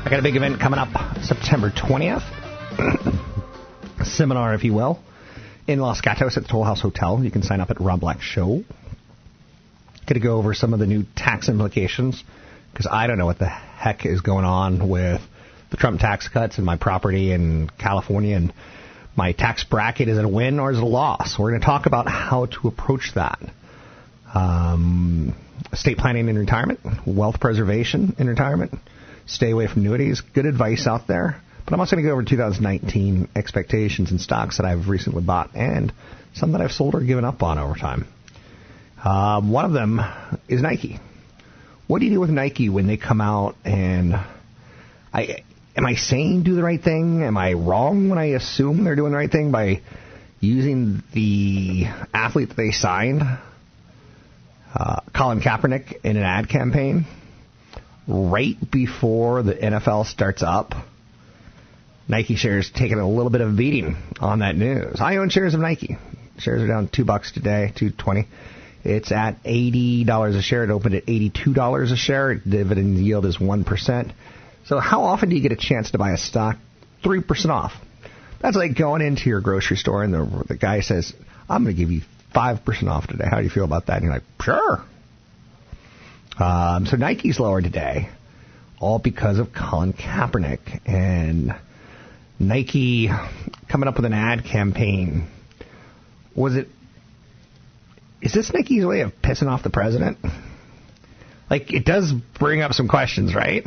I 0.03 0.09
got 0.11 0.18
a 0.18 0.23
big 0.23 0.35
event 0.35 0.59
coming 0.59 0.81
up 0.81 0.88
September 1.23 1.70
20th. 1.70 2.25
Seminar, 4.05 4.55
if 4.55 4.64
you 4.64 4.75
will, 4.75 4.99
in 5.70 5.78
Los 5.78 6.00
Gatos 6.00 6.37
at 6.37 6.42
the 6.42 6.48
Toll 6.48 6.64
House 6.64 6.80
Hotel. 6.80 7.22
You 7.22 7.30
can 7.30 7.44
sign 7.44 7.61
up 7.61 7.70
at 7.70 7.80
Rob 7.80 8.00
Black 8.00 8.20
Show. 8.20 8.64
Going 10.06 10.14
to 10.14 10.20
go 10.20 10.37
over 10.37 10.52
some 10.52 10.74
of 10.74 10.80
the 10.80 10.87
new 10.87 11.04
tax 11.14 11.48
implications 11.48 12.24
because 12.72 12.88
I 12.90 13.06
don't 13.06 13.18
know 13.18 13.26
what 13.26 13.38
the 13.38 13.48
heck 13.48 14.04
is 14.04 14.20
going 14.20 14.44
on 14.44 14.88
with 14.88 15.20
the 15.70 15.76
Trump 15.76 16.00
tax 16.00 16.28
cuts 16.28 16.56
and 16.56 16.66
my 16.66 16.76
property 16.76 17.30
in 17.30 17.70
California 17.78 18.35
and 18.35 18.52
my 19.14 19.30
tax 19.30 19.62
bracket. 19.62 20.09
Is 20.09 20.18
it 20.18 20.24
a 20.24 20.28
win 20.28 20.59
or 20.59 20.72
is 20.72 20.78
it 20.78 20.83
a 20.83 20.87
loss? 20.87 21.38
We're 21.38 21.50
going 21.50 21.61
to 21.61 21.66
talk 21.66 21.87
about 21.87 22.09
how 22.09 22.46
to 22.46 22.66
approach 22.66 23.12
that. 23.14 23.38
Um, 24.35 25.37
estate 25.72 25.98
planning 25.98 26.28
in 26.28 26.37
retirement, 26.37 26.80
wealth 27.06 27.38
preservation 27.38 28.16
in 28.18 28.26
retirement, 28.26 28.74
stay 29.26 29.52
away 29.52 29.68
from 29.68 29.83
annuities. 29.83 30.20
Good 30.35 30.46
advice 30.46 30.88
out 30.88 31.06
there. 31.06 31.40
But 31.64 31.75
I'm 31.75 31.81
also 31.81 31.96
going 31.96 32.05
to 32.05 32.09
go 32.09 32.12
over 32.12 32.25
2019 32.25 33.29
expectations 33.37 34.11
and 34.11 34.20
stocks 34.20 34.57
that 34.57 34.66
I've 34.66 34.88
recently 34.88 35.23
bought 35.23 35.55
and 35.55 35.92
some 36.35 36.53
that 36.53 36.61
I've 36.61 36.73
sold 36.73 36.94
or 36.94 37.01
given 37.01 37.25
up 37.25 37.42
on 37.42 37.59
over 37.59 37.75
time. 37.75 38.07
Um, 39.05 39.51
one 39.51 39.64
of 39.64 39.73
them 39.73 40.01
is 40.49 40.61
Nike. 40.61 40.99
What 41.87 42.01
do 42.01 42.07
you 42.07 42.12
do 42.12 42.20
with 42.20 42.31
Nike 42.31 42.68
when 42.68 42.87
they 42.87 42.96
come 42.96 43.20
out 43.20 43.57
and 43.64 44.14
I 45.12 45.42
am 45.77 45.87
I 45.87 45.94
saying 45.94 46.42
do 46.42 46.55
the 46.55 46.62
right 46.62 46.81
thing? 46.81 47.23
Am 47.23 47.37
I 47.37 47.55
wrong 47.55 48.09
when 48.09 48.18
I 48.18 48.27
assume 48.27 48.85
they're 48.85 48.96
doing 48.96 49.12
the 49.12 49.18
right 49.18 49.31
thing 49.31 49.51
by 49.51 49.81
using 50.40 51.03
the 51.12 51.87
athlete 52.14 52.49
that 52.49 52.57
they 52.57 52.70
signed, 52.70 53.23
uh, 54.75 55.01
Colin 55.14 55.40
Kaepernick, 55.40 56.05
in 56.05 56.16
an 56.16 56.23
ad 56.23 56.49
campaign 56.49 57.07
right 58.07 58.57
before 58.70 59.42
the 59.42 59.55
NFL 59.55 60.07
starts 60.07 60.42
up? 60.42 60.75
Nike 62.11 62.35
shares 62.35 62.68
taking 62.75 62.99
a 62.99 63.09
little 63.09 63.31
bit 63.31 63.40
of 63.40 63.57
beating 63.57 63.96
on 64.20 64.40
that 64.40 64.57
news. 64.57 65.01
I 65.01 65.16
own 65.16 65.31
shares 65.31 65.55
of 65.55 65.61
Nike. 65.61 65.96
Shares 66.38 66.61
are 66.61 66.66
down 66.66 66.88
two 66.88 67.05
bucks 67.05 67.31
today, 67.31 67.73
two 67.77 67.90
twenty. 67.90 68.27
It's 68.83 69.12
at 69.12 69.37
eighty 69.44 70.03
dollars 70.03 70.35
a 70.35 70.42
share. 70.42 70.64
It 70.64 70.70
opened 70.70 70.96
at 70.96 71.05
eighty-two 71.07 71.55
dollars 71.55 71.92
a 71.92 71.96
share. 71.96 72.35
Dividend 72.35 72.99
yield 72.99 73.27
is 73.27 73.38
one 73.38 73.62
percent. 73.62 74.12
So 74.66 74.81
how 74.81 75.05
often 75.05 75.29
do 75.29 75.37
you 75.37 75.42
get 75.42 75.53
a 75.53 75.57
chance 75.57 75.92
to 75.92 75.99
buy 75.99 76.11
a 76.11 76.16
stock 76.18 76.57
three 77.05 77.23
percent 77.23 77.53
off? 77.53 77.73
That's 78.40 78.57
like 78.57 78.77
going 78.77 79.03
into 79.03 79.29
your 79.29 79.40
grocery 79.40 79.77
store 79.77 80.03
and 80.03 80.12
the, 80.12 80.44
the 80.49 80.57
guy 80.57 80.81
says, 80.81 81.12
"I'm 81.49 81.62
going 81.62 81.77
to 81.77 81.81
give 81.81 81.92
you 81.92 82.01
five 82.35 82.64
percent 82.64 82.88
off 82.88 83.07
today." 83.07 83.27
How 83.31 83.38
do 83.38 83.44
you 83.44 83.51
feel 83.51 83.64
about 83.64 83.87
that? 83.87 83.99
And 83.99 84.05
you're 84.05 84.14
like, 84.14 84.25
"Sure." 84.42 84.83
Um, 86.38 86.87
so 86.87 86.96
Nike's 86.96 87.38
lower 87.38 87.62
today, 87.62 88.09
all 88.81 88.99
because 88.99 89.38
of 89.38 89.53
Colin 89.53 89.92
Kaepernick 89.92 90.81
and 90.87 91.55
Nike 92.40 93.09
coming 93.68 93.88
up 93.88 93.96
with 93.96 94.07
an 94.07 94.12
ad 94.12 94.44
campaign. 94.44 95.29
Was 96.35 96.57
it 96.57 96.68
is 98.22 98.35
this 98.35 98.53
Nike's 98.53 98.85
way 98.85 99.00
of 99.00 99.12
pissing 99.22 99.46
off 99.46 99.62
the 99.62 99.70
president? 99.70 100.18
Like, 101.48 101.72
it 101.72 101.85
does 101.85 102.12
bring 102.38 102.61
up 102.61 102.72
some 102.72 102.87
questions, 102.87 103.35
right? 103.35 103.64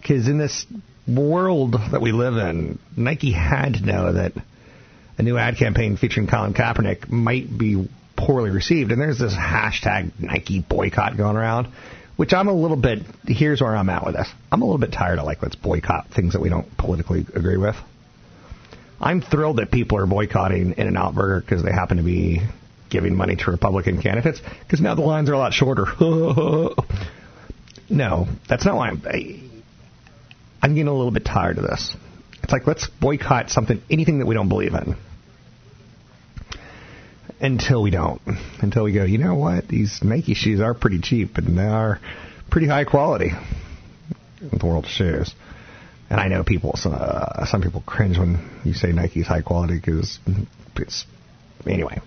Because 0.00 0.28
in 0.28 0.38
this 0.38 0.64
world 1.06 1.74
that 1.92 2.00
we 2.00 2.12
live 2.12 2.36
in, 2.36 2.78
Nike 2.96 3.32
had 3.32 3.74
to 3.74 3.84
know 3.84 4.12
that 4.12 4.32
a 5.18 5.22
new 5.22 5.36
ad 5.36 5.56
campaign 5.56 5.96
featuring 5.96 6.26
Colin 6.26 6.54
Kaepernick 6.54 7.10
might 7.10 7.56
be 7.56 7.88
poorly 8.16 8.50
received. 8.50 8.92
And 8.92 9.00
there's 9.00 9.18
this 9.18 9.34
hashtag 9.34 10.12
Nike 10.20 10.60
boycott 10.60 11.16
going 11.16 11.36
around, 11.36 11.68
which 12.16 12.32
I'm 12.32 12.48
a 12.48 12.52
little 12.52 12.76
bit, 12.76 13.00
here's 13.26 13.60
where 13.60 13.76
I'm 13.76 13.88
at 13.90 14.04
with 14.04 14.14
this. 14.14 14.28
I'm 14.50 14.62
a 14.62 14.64
little 14.64 14.80
bit 14.80 14.92
tired 14.92 15.18
of 15.18 15.26
like, 15.26 15.42
let's 15.42 15.56
boycott 15.56 16.08
things 16.14 16.32
that 16.32 16.40
we 16.40 16.48
don't 16.48 16.76
politically 16.76 17.26
agree 17.34 17.58
with. 17.58 17.76
I'm 19.00 19.20
thrilled 19.20 19.58
that 19.58 19.70
people 19.70 19.98
are 19.98 20.06
boycotting 20.06 20.72
In-N-Out 20.78 21.14
Burger 21.14 21.40
because 21.40 21.62
they 21.62 21.72
happen 21.72 21.98
to 21.98 22.02
be 22.02 22.40
giving 22.88 23.14
money 23.14 23.36
to 23.36 23.50
Republican 23.50 24.00
candidates 24.00 24.40
because 24.62 24.80
now 24.80 24.94
the 24.94 25.02
lines 25.02 25.28
are 25.28 25.34
a 25.34 25.38
lot 25.38 25.52
shorter. 25.52 25.84
no, 27.90 28.26
that's 28.48 28.64
not 28.64 28.76
why 28.76 28.88
I'm. 28.88 29.02
I, 29.06 29.42
I'm 30.62 30.74
getting 30.74 30.88
a 30.88 30.94
little 30.94 31.10
bit 31.10 31.26
tired 31.26 31.58
of 31.58 31.64
this. 31.64 31.94
It's 32.42 32.52
like 32.52 32.66
let's 32.66 32.88
boycott 32.88 33.50
something, 33.50 33.82
anything 33.90 34.20
that 34.20 34.26
we 34.26 34.34
don't 34.34 34.48
believe 34.48 34.72
in. 34.72 34.96
Until 37.40 37.82
we 37.82 37.90
don't. 37.90 38.20
Until 38.60 38.84
we 38.84 38.92
go, 38.92 39.04
you 39.04 39.18
know 39.18 39.34
what? 39.34 39.68
These 39.68 40.00
Nike 40.02 40.34
shoes 40.34 40.60
are 40.60 40.74
pretty 40.74 41.00
cheap 41.00 41.36
and 41.38 41.56
they 41.58 41.62
are 41.62 42.00
pretty 42.50 42.66
high 42.66 42.84
quality. 42.84 43.30
The 44.40 44.66
world 44.66 44.84
of 44.84 44.90
shoes. 44.90 45.34
And 46.08 46.20
I 46.20 46.28
know 46.28 46.44
people, 46.44 46.74
uh, 46.84 47.46
some 47.46 47.62
people 47.62 47.82
cringe 47.84 48.18
when 48.18 48.48
you 48.64 48.74
say 48.74 48.92
Nike's 48.92 49.26
high 49.26 49.42
quality 49.42 49.76
because 49.76 50.18
it's 50.76 51.04
anyway. 51.66 52.00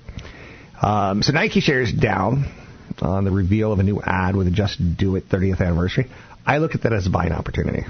Um, 0.82 1.22
so 1.22 1.34
Nike 1.34 1.60
shares 1.60 1.92
down 1.92 2.46
on 3.02 3.26
the 3.26 3.32
reveal 3.32 3.74
of 3.74 3.80
a 3.80 3.84
new 3.84 4.02
ad 4.02 4.36
with 4.36 4.48
a 4.48 4.52
Just 4.52 4.80
Do 4.98 5.16
It 5.16 5.28
30th 5.30 5.60
anniversary. 5.60 6.10
I 6.46 6.60
look 6.60 6.76
at 6.76 6.84
that 6.84 6.94
as 6.94 7.08
a 7.08 7.10
buying 7.10 7.34
opportunity. 7.34 7.86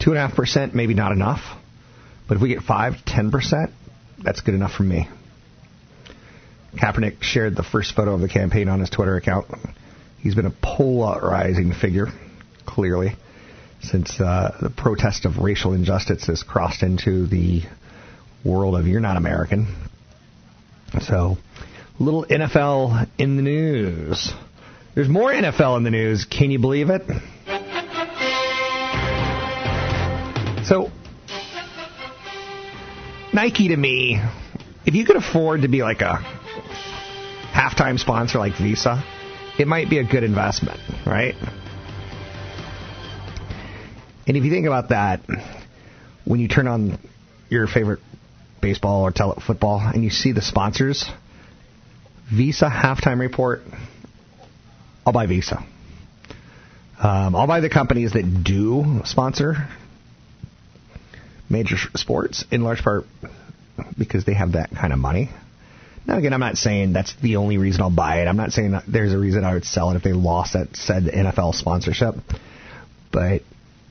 Two 0.00 0.10
and 0.10 0.18
a 0.18 0.26
half 0.26 0.34
percent, 0.34 0.74
maybe 0.74 0.94
not 0.94 1.12
enough, 1.12 1.40
but 2.26 2.36
if 2.36 2.42
we 2.42 2.48
get 2.48 2.62
five, 2.62 2.94
ten 3.04 3.30
percent, 3.30 3.70
that's 4.22 4.40
good 4.40 4.54
enough 4.54 4.72
for 4.72 4.84
me. 4.84 5.08
Kaepernick 6.76 7.22
shared 7.22 7.56
the 7.56 7.62
first 7.62 7.94
photo 7.94 8.14
of 8.14 8.20
the 8.20 8.28
campaign 8.28 8.68
on 8.68 8.80
his 8.80 8.90
Twitter 8.90 9.16
account. 9.16 9.46
He's 10.18 10.34
been 10.34 10.46
a 10.46 10.54
polarizing 10.62 11.72
figure, 11.72 12.08
clearly, 12.66 13.16
since 13.82 14.20
uh, 14.20 14.56
the 14.60 14.70
protest 14.70 15.24
of 15.24 15.38
racial 15.38 15.72
injustice 15.72 16.26
has 16.26 16.42
crossed 16.42 16.82
into 16.82 17.26
the 17.26 17.62
world 18.44 18.74
of 18.74 18.86
you're 18.86 19.00
not 19.00 19.16
American. 19.16 19.74
So, 21.00 21.38
little 21.98 22.24
NFL 22.24 23.08
in 23.18 23.36
the 23.36 23.42
news. 23.42 24.32
There's 24.94 25.08
more 25.08 25.30
NFL 25.32 25.76
in 25.76 25.84
the 25.84 25.90
news. 25.90 26.24
Can 26.24 26.50
you 26.50 26.58
believe 26.58 26.90
it? 26.90 27.02
So, 30.64 30.90
Nike 33.32 33.68
to 33.68 33.76
me, 33.76 34.20
if 34.84 34.94
you 34.94 35.04
could 35.04 35.16
afford 35.16 35.62
to 35.62 35.68
be 35.68 35.82
like 35.82 36.00
a 36.00 36.37
halftime 37.58 37.98
sponsor 37.98 38.38
like 38.38 38.56
Visa, 38.56 39.02
it 39.58 39.66
might 39.66 39.90
be 39.90 39.98
a 39.98 40.04
good 40.04 40.22
investment, 40.22 40.78
right? 41.04 41.34
And 44.26 44.36
if 44.36 44.44
you 44.44 44.50
think 44.50 44.66
about 44.66 44.90
that, 44.90 45.20
when 46.24 46.38
you 46.38 46.46
turn 46.46 46.68
on 46.68 46.98
your 47.48 47.66
favorite 47.66 48.00
baseball 48.60 49.02
or 49.02 49.10
tele- 49.10 49.42
football 49.44 49.80
and 49.80 50.04
you 50.04 50.10
see 50.10 50.32
the 50.32 50.42
sponsors, 50.42 51.04
Visa 52.32 52.68
halftime 52.68 53.18
report, 53.18 53.62
I'll 55.04 55.12
buy 55.12 55.26
Visa. 55.26 55.64
Um, 57.02 57.34
I'll 57.34 57.46
buy 57.46 57.60
the 57.60 57.70
companies 57.70 58.12
that 58.12 58.44
do 58.44 59.00
sponsor 59.04 59.68
major 61.50 61.76
sports 61.94 62.44
in 62.50 62.62
large 62.62 62.82
part 62.82 63.04
because 63.96 64.24
they 64.24 64.34
have 64.34 64.52
that 64.52 64.70
kind 64.70 64.92
of 64.92 64.98
money. 64.98 65.30
Now, 66.08 66.16
again, 66.16 66.32
I'm 66.32 66.40
not 66.40 66.56
saying 66.56 66.94
that's 66.94 67.14
the 67.16 67.36
only 67.36 67.58
reason 67.58 67.82
I'll 67.82 67.90
buy 67.90 68.22
it. 68.22 68.28
I'm 68.28 68.38
not 68.38 68.52
saying 68.52 68.80
there's 68.88 69.12
a 69.12 69.18
reason 69.18 69.44
I 69.44 69.52
would 69.52 69.66
sell 69.66 69.90
it 69.90 69.96
if 69.96 70.02
they 70.02 70.14
lost 70.14 70.54
that 70.54 70.74
said 70.74 71.02
NFL 71.04 71.54
sponsorship. 71.54 72.14
But 73.12 73.42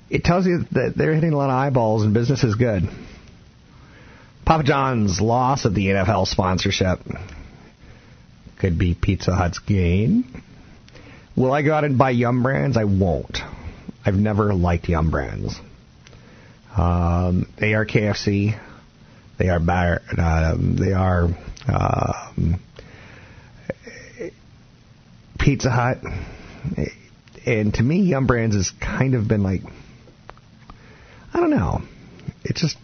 it 0.09 0.23
tells 0.23 0.47
you 0.47 0.65
that 0.71 0.93
they're 0.95 1.13
hitting 1.13 1.33
a 1.33 1.37
lot 1.37 1.51
of 1.51 1.55
eyeballs 1.55 2.03
and 2.03 2.15
business 2.15 2.43
is 2.43 2.55
good. 2.55 2.89
Papa 4.45 4.63
John's 4.63 5.21
loss 5.21 5.65
of 5.65 5.75
the 5.75 5.85
NFL 5.87 6.25
sponsorship 6.25 7.01
could 8.59 8.79
be 8.79 8.95
Pizza 8.99 9.35
Hut's 9.35 9.59
gain. 9.59 10.41
Will 11.35 11.53
I 11.53 11.61
go 11.61 11.71
out 11.71 11.83
and 11.83 11.99
buy 11.99 12.09
Yum 12.09 12.41
Brands? 12.41 12.77
I 12.77 12.85
won't. 12.85 13.37
I've 14.03 14.15
never 14.15 14.55
liked 14.55 14.89
Yum 14.89 15.11
Brands. 15.11 15.55
Um, 16.75 17.47
they 17.59 17.75
are 17.75 17.85
KFC. 17.85 18.59
They 19.37 19.49
are 19.49 19.59
bar, 19.59 20.01
um, 20.17 20.77
they 20.77 20.93
are 20.93 21.29
um, 21.67 22.59
Pizza 25.39 25.69
Hut. 25.69 25.99
And 27.45 27.73
to 27.75 27.83
me, 27.83 28.01
Yum 28.01 28.27
Brands 28.27 28.55
has 28.55 28.71
kind 28.81 29.15
of 29.15 29.27
been 29.27 29.43
like, 29.43 29.61
I 31.33 31.39
don't 31.39 31.51
know. 31.51 31.81
It's 32.43 32.61
just 32.61 32.77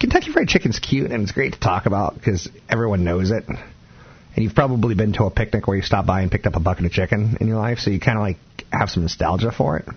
Kentucky 0.00 0.32
Fried 0.32 0.48
Chicken's 0.48 0.78
cute 0.78 1.10
and 1.10 1.22
it's 1.22 1.32
great 1.32 1.54
to 1.54 1.60
talk 1.60 1.86
about 1.86 2.14
because 2.14 2.48
everyone 2.68 3.04
knows 3.04 3.30
it. 3.30 3.44
And 3.48 4.44
you've 4.44 4.54
probably 4.54 4.94
been 4.94 5.12
to 5.14 5.24
a 5.24 5.30
picnic 5.30 5.66
where 5.66 5.76
you 5.76 5.82
stopped 5.82 6.06
by 6.06 6.22
and 6.22 6.30
picked 6.30 6.46
up 6.46 6.56
a 6.56 6.60
bucket 6.60 6.86
of 6.86 6.92
chicken 6.92 7.38
in 7.40 7.46
your 7.46 7.56
life, 7.56 7.78
so 7.78 7.90
you 7.90 8.00
kind 8.00 8.18
of 8.18 8.22
like 8.22 8.36
have 8.72 8.90
some 8.90 9.04
nostalgia 9.04 9.52
for 9.52 9.78
it. 9.78 9.88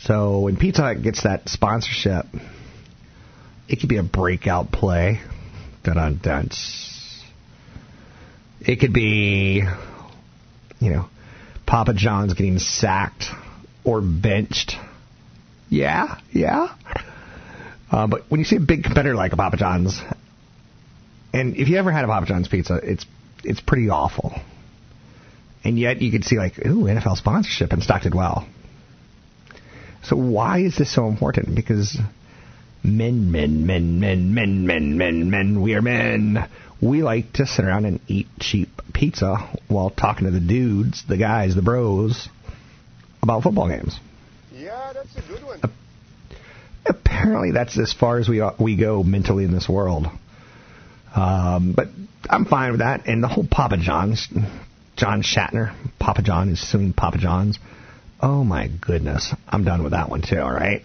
So 0.00 0.40
when 0.40 0.56
Pizza 0.56 0.82
Hut 0.82 1.02
gets 1.02 1.22
that 1.22 1.48
sponsorship, 1.48 2.26
it 3.68 3.80
could 3.80 3.88
be 3.88 3.96
a 3.96 4.02
breakout 4.02 4.70
play. 4.70 5.20
Dun 5.94 6.50
It 8.60 8.80
could 8.80 8.92
be, 8.92 9.62
you 10.80 10.90
know, 10.90 11.08
Papa 11.66 11.92
John's 11.94 12.34
getting 12.34 12.58
sacked 12.58 13.26
or 13.84 14.00
benched. 14.00 14.74
Yeah, 15.68 16.18
yeah. 16.32 16.74
Uh, 17.90 18.06
but 18.06 18.24
when 18.30 18.40
you 18.40 18.44
see 18.44 18.56
a 18.56 18.60
big 18.60 18.84
competitor 18.84 19.14
like 19.14 19.32
a 19.32 19.36
Papa 19.36 19.56
John's, 19.56 20.00
and 21.32 21.56
if 21.56 21.68
you 21.68 21.76
ever 21.76 21.92
had 21.92 22.04
a 22.04 22.08
Papa 22.08 22.26
John's 22.26 22.48
pizza, 22.48 22.80
it's 22.82 23.06
it's 23.44 23.60
pretty 23.60 23.88
awful. 23.88 24.34
And 25.64 25.78
yet 25.78 26.00
you 26.00 26.10
could 26.10 26.24
see 26.24 26.38
like, 26.38 26.58
ooh, 26.58 26.84
NFL 26.84 27.16
sponsorship 27.16 27.72
and 27.72 27.82
stock 27.82 28.02
did 28.02 28.14
well. 28.14 28.46
So 30.04 30.16
why 30.16 30.60
is 30.60 30.76
this 30.76 30.92
so 30.92 31.08
important? 31.08 31.54
Because 31.54 31.98
Men, 32.82 33.32
men, 33.32 33.66
men, 33.66 34.00
men, 34.00 34.34
men, 34.34 34.66
men, 34.66 34.98
men, 34.98 35.30
men, 35.30 35.62
we 35.62 35.74
are 35.74 35.82
men. 35.82 36.48
We 36.80 37.02
like 37.02 37.32
to 37.34 37.46
sit 37.46 37.64
around 37.64 37.86
and 37.86 38.00
eat 38.06 38.28
cheap 38.40 38.68
pizza 38.94 39.36
while 39.66 39.90
talking 39.90 40.26
to 40.26 40.30
the 40.30 40.40
dudes, 40.40 41.02
the 41.08 41.16
guys, 41.16 41.56
the 41.56 41.62
bros, 41.62 42.28
about 43.22 43.42
football 43.42 43.68
games. 43.68 43.98
Yeah, 44.52 44.92
that's 44.92 45.16
a 45.16 45.22
good 45.22 45.42
one. 45.42 45.60
Apparently, 46.86 47.50
that's 47.50 47.76
as 47.78 47.92
far 47.92 48.18
as 48.18 48.28
we 48.28 48.40
uh, 48.40 48.52
we 48.60 48.76
go 48.76 49.02
mentally 49.02 49.44
in 49.44 49.52
this 49.52 49.68
world. 49.68 50.06
Um, 51.14 51.72
but 51.76 51.88
I'm 52.30 52.44
fine 52.44 52.70
with 52.70 52.80
that. 52.80 53.06
And 53.06 53.22
the 53.22 53.28
whole 53.28 53.46
Papa 53.50 53.76
John's, 53.76 54.28
John 54.96 55.22
Schnatter, 55.22 55.74
Papa 55.98 56.22
John 56.22 56.48
is 56.48 56.60
suing 56.60 56.92
Papa 56.92 57.18
John's. 57.18 57.58
Oh 58.20 58.44
my 58.44 58.68
goodness, 58.68 59.34
I'm 59.48 59.64
done 59.64 59.82
with 59.82 59.92
that 59.92 60.08
one 60.08 60.22
too. 60.22 60.38
All 60.38 60.52
right 60.52 60.82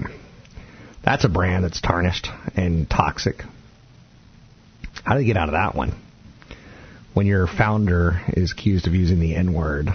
that's 1.04 1.26
a 1.26 1.30
brand 1.30 1.64
that's 1.64 1.82
tarnished 1.82 2.30
and 2.56 2.90
toxic. 2.90 3.44
How 5.04 5.16
do 5.16 5.22
you 5.22 5.28
get 5.28 5.38
out 5.38 5.50
of 5.50 5.54
that 5.54 5.76
one? 5.76 5.94
When 7.14 7.28
your 7.28 7.46
founder 7.46 8.22
is 8.30 8.52
accused 8.54 8.88
of 8.88 8.96
using 8.96 9.20
the 9.20 9.36
N 9.36 9.54
word. 9.54 9.90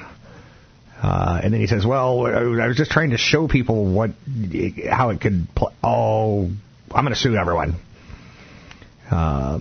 Uh, 1.01 1.41
and 1.43 1.53
then 1.53 1.61
he 1.61 1.67
says, 1.67 1.87
"Well, 1.87 2.27
I 2.27 2.67
was 2.67 2.77
just 2.77 2.91
trying 2.91 3.11
to 3.11 3.19
show 3.19 3.49
people 3.49 3.93
what, 3.93 4.11
how 4.91 5.11
it 5.11 5.21
could 5.21 5.47
play. 5.55 5.73
Oh, 5.83 6.51
I'm 6.91 7.05
going 7.05 7.15
to 7.15 7.17
sue 7.17 7.37
everyone." 7.37 7.77
Uh, 9.11 9.61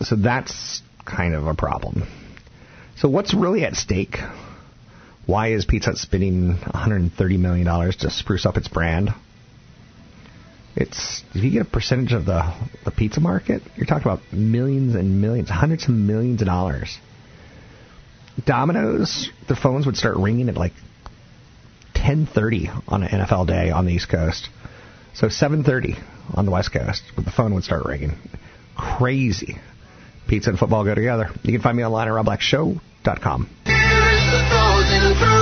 so 0.00 0.16
that's 0.16 0.82
kind 1.04 1.34
of 1.34 1.46
a 1.46 1.54
problem. 1.54 2.04
So 2.96 3.08
what's 3.08 3.34
really 3.34 3.64
at 3.64 3.74
stake? 3.74 4.18
Why 5.26 5.48
is 5.48 5.64
Pizza 5.64 5.90
Hut 5.90 5.98
spending 5.98 6.48
130 6.48 7.36
million 7.36 7.66
dollars 7.66 7.96
to 7.96 8.10
spruce 8.10 8.46
up 8.46 8.56
its 8.56 8.68
brand? 8.68 9.10
It's 10.76 11.22
if 11.34 11.42
you 11.42 11.50
get 11.50 11.62
a 11.62 11.70
percentage 11.70 12.12
of 12.12 12.26
the 12.26 12.54
the 12.84 12.90
pizza 12.90 13.20
market, 13.20 13.62
you're 13.76 13.86
talking 13.86 14.10
about 14.10 14.20
millions 14.30 14.94
and 14.94 15.22
millions, 15.22 15.48
hundreds 15.48 15.84
of 15.84 15.90
millions 15.90 16.42
of 16.42 16.46
dollars. 16.46 16.98
Domino's, 18.44 19.30
their 19.48 19.56
phones 19.56 19.86
would 19.86 19.96
start 19.96 20.18
ringing 20.18 20.50
at 20.50 20.56
like 20.56 20.74
10:30 21.94 22.82
on 22.86 23.02
an 23.02 23.08
NFL 23.08 23.46
day 23.46 23.70
on 23.70 23.86
the 23.86 23.94
East 23.94 24.10
Coast. 24.10 24.50
So 25.14 25.28
7:30 25.28 25.96
on 26.34 26.44
the 26.44 26.52
West 26.52 26.72
Coast, 26.72 27.02
but 27.14 27.24
the 27.24 27.30
phone 27.30 27.54
would 27.54 27.64
start 27.64 27.86
ringing. 27.86 28.12
Crazy. 28.76 29.58
Pizza 30.28 30.50
and 30.50 30.58
football 30.58 30.84
go 30.84 30.94
together. 30.94 31.30
You 31.42 31.52
can 31.52 31.62
find 31.62 31.76
me 31.76 31.84
online 31.84 32.08
at 32.08 32.12
robblackshow.com. 32.12 33.48
Here 33.64 33.74
is 33.74 34.30
the 34.30 34.44
frozen 34.50 35.35